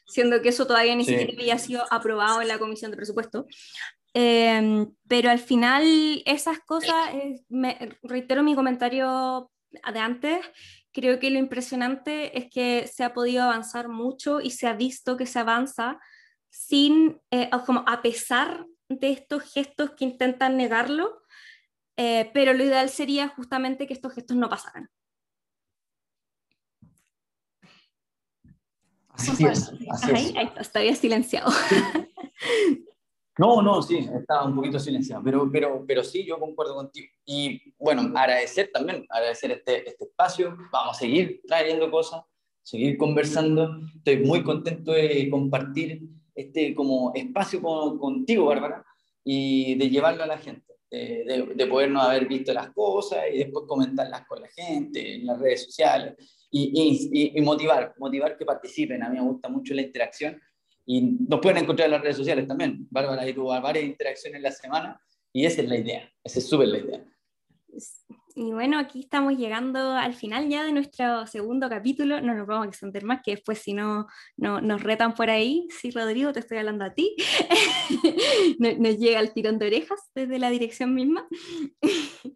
siendo 0.08 0.42
que 0.42 0.50
eso 0.50 0.66
todavía 0.66 0.96
ni 0.96 1.06
siquiera 1.06 1.34
había 1.34 1.60
sido 1.60 1.84
aprobado 1.92 2.42
en 2.42 2.48
la 2.48 2.58
Comisión 2.58 2.90
de 2.90 2.98
Presupuesto. 2.98 3.46
Em, 4.16 4.92
pero 5.08 5.30
al 5.30 5.40
final 5.40 6.24
esas 6.26 6.60
cosas, 6.60 7.14
me, 7.50 7.98
reitero 8.02 8.42
mi 8.42 8.56
comentario 8.56 9.52
de 9.72 10.00
antes, 10.00 10.40
creo 10.92 11.20
que 11.20 11.30
lo 11.30 11.38
impresionante 11.40 12.38
es 12.38 12.50
que 12.50 12.88
se 12.92 13.04
ha 13.04 13.14
podido 13.14 13.44
avanzar 13.44 13.90
mucho 13.90 14.42
y 14.42 14.52
se 14.52 14.68
ha 14.68 14.74
visto 14.74 15.18
que 15.18 15.26
se 15.26 15.40
avanza 15.40 16.00
sin, 16.50 17.20
eh, 17.32 17.50
como 17.66 17.84
a 17.88 18.02
pesar 18.04 18.66
de 19.00 19.12
estos 19.12 19.44
gestos 19.44 19.92
que 19.92 20.06
intentan 20.06 20.58
negarlo, 20.58 21.22
eh, 21.98 22.32
pero 22.34 22.54
lo 22.54 22.64
ideal 22.64 22.90
sería 22.90 23.28
justamente 23.30 23.88
que 23.88 23.94
estos 23.94 24.14
gestos 24.14 24.38
no 24.38 24.50
pasaran. 24.50 24.90
Así 29.10 29.46
es. 29.46 29.72
ahí, 30.04 30.34
está, 30.60 30.80
ahí 30.80 30.96
silenciado. 30.96 31.52
No, 33.36 33.64
no, 33.64 33.82
sí, 33.82 33.98
estaba 33.98 34.46
un 34.46 34.56
poquito 34.56 34.78
silenciado, 34.78 35.24
pero, 35.24 35.50
pero, 35.52 35.84
pero 35.88 36.04
sí, 36.04 36.24
yo 36.24 36.38
concuerdo 36.38 36.76
contigo. 36.76 37.08
Y 37.26 37.74
bueno, 37.80 38.12
agradecer 38.16 38.70
también, 38.72 39.08
agradecer 39.10 39.50
este, 39.52 39.90
este 39.90 40.06
espacio, 40.06 40.56
vamos 40.72 40.96
a 40.96 41.00
seguir 41.00 41.42
trayendo 41.48 41.90
cosas, 41.90 42.24
seguir 42.62 42.96
conversando. 42.96 43.80
Estoy 43.96 44.18
muy 44.18 44.44
contento 44.44 44.92
de 44.92 45.30
compartir 45.32 46.04
este 46.36 46.74
como 46.74 47.12
espacio 47.14 47.62
contigo, 47.62 48.46
Bárbara, 48.46 48.86
y 49.24 49.76
de 49.76 49.90
llevarlo 49.90 50.24
a 50.24 50.28
la 50.28 50.38
gente, 50.38 50.74
de, 50.90 51.54
de, 51.56 51.68
podernos 51.68 52.04
haber 52.04 52.28
visto 52.28 52.54
las 52.54 52.72
cosas 52.72 53.24
y 53.34 53.40
después 53.40 53.66
comentarlas 53.68 54.28
con 54.28 54.42
la 54.42 54.50
gente 54.50 55.16
en 55.16 55.26
las 55.26 55.40
redes 55.40 55.66
sociales 55.66 56.16
y, 56.52 57.32
y, 57.36 57.42
motivar, 57.42 57.96
motivar 57.98 58.38
que 58.38 58.46
participen. 58.46 59.02
A 59.02 59.10
mí 59.10 59.18
me 59.18 59.26
gusta 59.26 59.50
mucho 59.50 59.74
la 59.74 59.82
interacción 59.82 60.40
y 60.86 61.02
nos 61.02 61.40
pueden 61.40 61.64
encontrar 61.64 61.88
en 61.88 61.94
las 61.94 62.02
redes 62.02 62.18
sociales 62.18 62.48
también. 62.48 62.88
Bárbara 62.92 63.28
y 63.28 63.34
tú, 63.34 63.46
varias 63.46 63.86
interacciones 63.86 64.38
en 64.38 64.44
la 64.44 64.52
semana 64.52 65.02
y 65.32 65.46
esa 65.46 65.62
es 65.62 65.70
la 65.70 65.78
idea, 65.78 66.12
esa 66.24 66.40
es 66.40 66.48
súper 66.48 66.68
la 66.68 66.78
idea. 66.78 67.06
Y 68.36 68.52
bueno, 68.52 68.80
aquí 68.80 69.02
estamos 69.02 69.38
llegando 69.38 69.92
al 69.92 70.16
final 70.16 70.50
ya 70.50 70.64
de 70.64 70.72
nuestro 70.72 71.28
segundo 71.28 71.70
capítulo. 71.70 72.20
No 72.20 72.34
nos 72.34 72.48
vamos 72.48 72.66
a 72.66 72.70
extender 72.70 73.04
más, 73.04 73.22
que 73.24 73.32
después 73.32 73.60
si 73.60 73.74
no, 73.74 74.08
no 74.38 74.60
nos 74.60 74.82
retan 74.82 75.14
por 75.14 75.30
ahí. 75.30 75.68
Sí, 75.70 75.92
Rodrigo, 75.92 76.34
te 76.34 76.40
estoy 76.40 76.58
hablando 76.58 76.84
a 76.84 76.94
ti. 76.96 77.16
nos, 78.60 78.98
llega 78.98 79.20
el 79.20 79.34
tirón 79.34 79.60
de 79.60 79.68
orejas 79.68 80.00
desde 80.16 80.40
la 80.40 80.50
dirección 80.50 80.96
misma. 80.96 81.28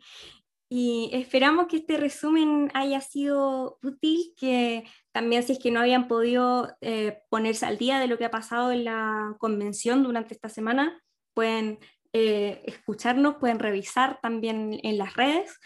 y 0.69 1.09
esperamos 1.13 1.65
que 1.65 1.77
este 1.77 1.97
resumen 1.97 2.69
haya 2.75 3.01
sido 3.01 3.79
útil, 3.81 4.33
que 4.37 4.83
también 5.11 5.41
si 5.41 5.53
es 5.53 5.59
que 5.59 5.71
no 5.71 5.79
habían 5.79 6.07
podido 6.07 6.75
eh, 6.81 7.21
ponerse 7.29 7.65
al 7.65 7.79
día 7.79 7.99
de 7.99 8.07
lo 8.07 8.19
que 8.19 8.25
ha 8.25 8.31
pasado 8.31 8.71
en 8.71 8.83
la 8.83 9.35
convención 9.39 10.03
durante 10.03 10.35
esta 10.35 10.49
semana, 10.49 11.01
pueden 11.33 11.79
eh, 12.13 12.61
escucharnos, 12.65 13.35
pueden 13.35 13.59
revisar 13.59 14.19
también 14.21 14.79
en 14.83 14.97
las 14.97 15.15
redes. 15.15 15.59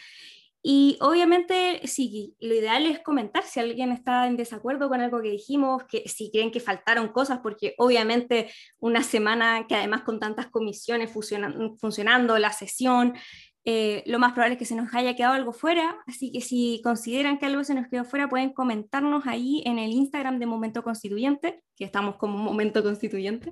Y 0.64 0.96
obviamente, 1.00 1.80
sí, 1.88 2.36
lo 2.38 2.54
ideal 2.54 2.86
es 2.86 3.00
comentar 3.00 3.42
si 3.42 3.58
alguien 3.58 3.90
está 3.90 4.28
en 4.28 4.36
desacuerdo 4.36 4.88
con 4.88 5.00
algo 5.00 5.20
que 5.20 5.30
dijimos, 5.30 5.82
que 5.88 6.08
si 6.08 6.30
creen 6.30 6.52
que 6.52 6.60
faltaron 6.60 7.08
cosas, 7.08 7.40
porque 7.42 7.74
obviamente 7.78 8.48
una 8.78 9.02
semana 9.02 9.66
que 9.66 9.74
además 9.74 10.02
con 10.02 10.20
tantas 10.20 10.46
comisiones 10.46 11.10
funcionando, 11.10 12.38
la 12.38 12.52
sesión, 12.52 13.14
eh, 13.64 14.04
lo 14.06 14.20
más 14.20 14.34
probable 14.34 14.54
es 14.54 14.58
que 14.60 14.64
se 14.64 14.76
nos 14.76 14.94
haya 14.94 15.16
quedado 15.16 15.34
algo 15.34 15.52
fuera, 15.52 15.98
así 16.06 16.30
que 16.30 16.40
si 16.40 16.80
consideran 16.84 17.38
que 17.38 17.46
algo 17.46 17.64
se 17.64 17.74
nos 17.74 17.88
quedó 17.88 18.04
fuera, 18.04 18.28
pueden 18.28 18.52
comentarnos 18.52 19.26
ahí 19.26 19.62
en 19.66 19.80
el 19.80 19.90
Instagram 19.90 20.38
de 20.38 20.46
Momento 20.46 20.84
Constituyente, 20.84 21.64
que 21.76 21.84
estamos 21.84 22.16
como 22.16 22.38
Momento 22.38 22.84
Constituyente, 22.84 23.50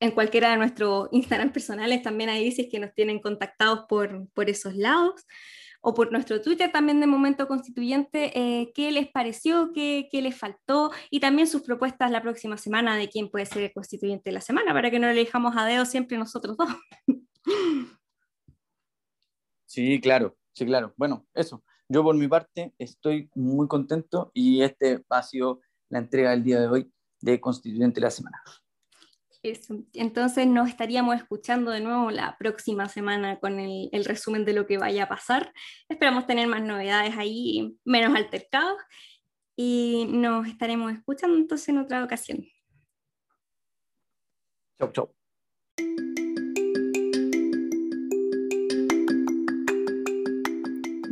en 0.00 0.10
cualquiera 0.10 0.50
de 0.50 0.56
nuestros 0.56 1.08
Instagram 1.12 1.52
personales 1.52 2.02
también 2.02 2.30
ahí 2.30 2.50
si 2.50 2.62
es 2.62 2.68
que 2.70 2.80
nos 2.80 2.94
tienen 2.94 3.20
contactados 3.20 3.84
por, 3.88 4.28
por 4.32 4.50
esos 4.50 4.74
lados 4.74 5.26
o 5.82 5.94
por 5.94 6.12
nuestro 6.12 6.40
Twitter 6.40 6.70
también 6.70 7.00
de 7.00 7.06
Momento 7.06 7.48
Constituyente, 7.48 8.38
eh, 8.38 8.72
qué 8.74 8.92
les 8.92 9.08
pareció, 9.08 9.72
qué, 9.72 10.08
qué, 10.10 10.20
les 10.20 10.36
faltó 10.36 10.90
y 11.10 11.20
también 11.20 11.46
sus 11.46 11.62
propuestas 11.62 12.10
la 12.10 12.20
próxima 12.20 12.58
semana 12.58 12.96
de 12.96 13.08
quién 13.08 13.30
puede 13.30 13.46
ser 13.46 13.62
el 13.62 13.72
constituyente 13.72 14.28
de 14.30 14.34
la 14.34 14.40
semana, 14.40 14.74
para 14.74 14.90
que 14.90 14.98
no 14.98 15.06
le 15.08 15.14
dejamos 15.14 15.56
a 15.56 15.64
dedo 15.64 15.86
siempre 15.86 16.18
nosotros 16.18 16.56
dos. 16.56 16.68
Sí, 19.66 20.00
claro, 20.00 20.36
sí, 20.52 20.66
claro. 20.66 20.92
Bueno, 20.96 21.28
eso. 21.32 21.62
Yo 21.88 22.02
por 22.02 22.16
mi 22.16 22.26
parte 22.26 22.74
estoy 22.76 23.30
muy 23.36 23.68
contento 23.68 24.32
y 24.34 24.62
este 24.62 25.04
ha 25.08 25.22
sido 25.22 25.60
la 25.88 26.00
entrega 26.00 26.30
del 26.30 26.42
día 26.42 26.60
de 26.60 26.66
hoy 26.66 26.92
de 27.20 27.40
Constituyente 27.40 28.00
de 28.00 28.06
la 28.06 28.10
Semana. 28.10 28.42
Entonces 29.42 30.46
nos 30.46 30.68
estaríamos 30.68 31.16
escuchando 31.16 31.70
de 31.70 31.80
nuevo 31.80 32.10
la 32.10 32.36
próxima 32.38 32.88
semana 32.88 33.38
con 33.40 33.58
el, 33.58 34.04
resumen 34.04 34.44
de 34.44 34.52
lo 34.52 34.66
que 34.66 34.76
vaya 34.76 35.04
a 35.04 35.08
pasar. 35.08 35.52
Esperamos 35.88 36.26
tener 36.26 36.46
más 36.46 36.62
novedades 36.62 37.16
ahí, 37.16 37.76
menos 37.84 38.14
altercados. 38.14 38.76
Y 39.56 40.06
nos 40.10 40.46
estaremos 40.46 40.92
escuchando 40.92 41.36
entonces 41.36 41.68
en 41.70 41.78
otra 41.78 42.04
ocasión. 42.04 42.46
Chau, 44.78 44.92
chau. 44.92 45.14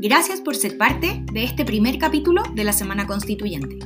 Gracias 0.00 0.40
por 0.40 0.54
ser 0.54 0.78
parte 0.78 1.24
de 1.32 1.44
este 1.44 1.64
primer 1.64 1.98
capítulo 1.98 2.42
de 2.54 2.64
la 2.64 2.72
Semana 2.72 3.06
Constituyente. 3.06 3.78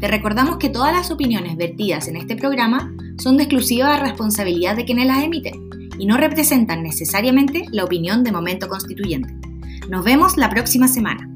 Te 0.00 0.08
recordamos 0.08 0.58
que 0.58 0.68
todas 0.68 0.92
las 0.92 1.10
opiniones 1.10 1.56
vertidas 1.56 2.08
en 2.08 2.16
este 2.16 2.36
programa 2.36 2.94
son 3.18 3.36
de 3.36 3.44
exclusiva 3.44 3.96
responsabilidad 3.98 4.76
de 4.76 4.84
quienes 4.84 5.06
las 5.06 5.22
emiten 5.22 5.68
y 5.98 6.06
no 6.06 6.16
representan 6.16 6.82
necesariamente 6.82 7.64
la 7.72 7.84
opinión 7.84 8.22
de 8.24 8.32
Momento 8.32 8.68
Constituyente. 8.68 9.32
Nos 9.88 10.04
vemos 10.04 10.36
la 10.36 10.50
próxima 10.50 10.88
semana. 10.88 11.32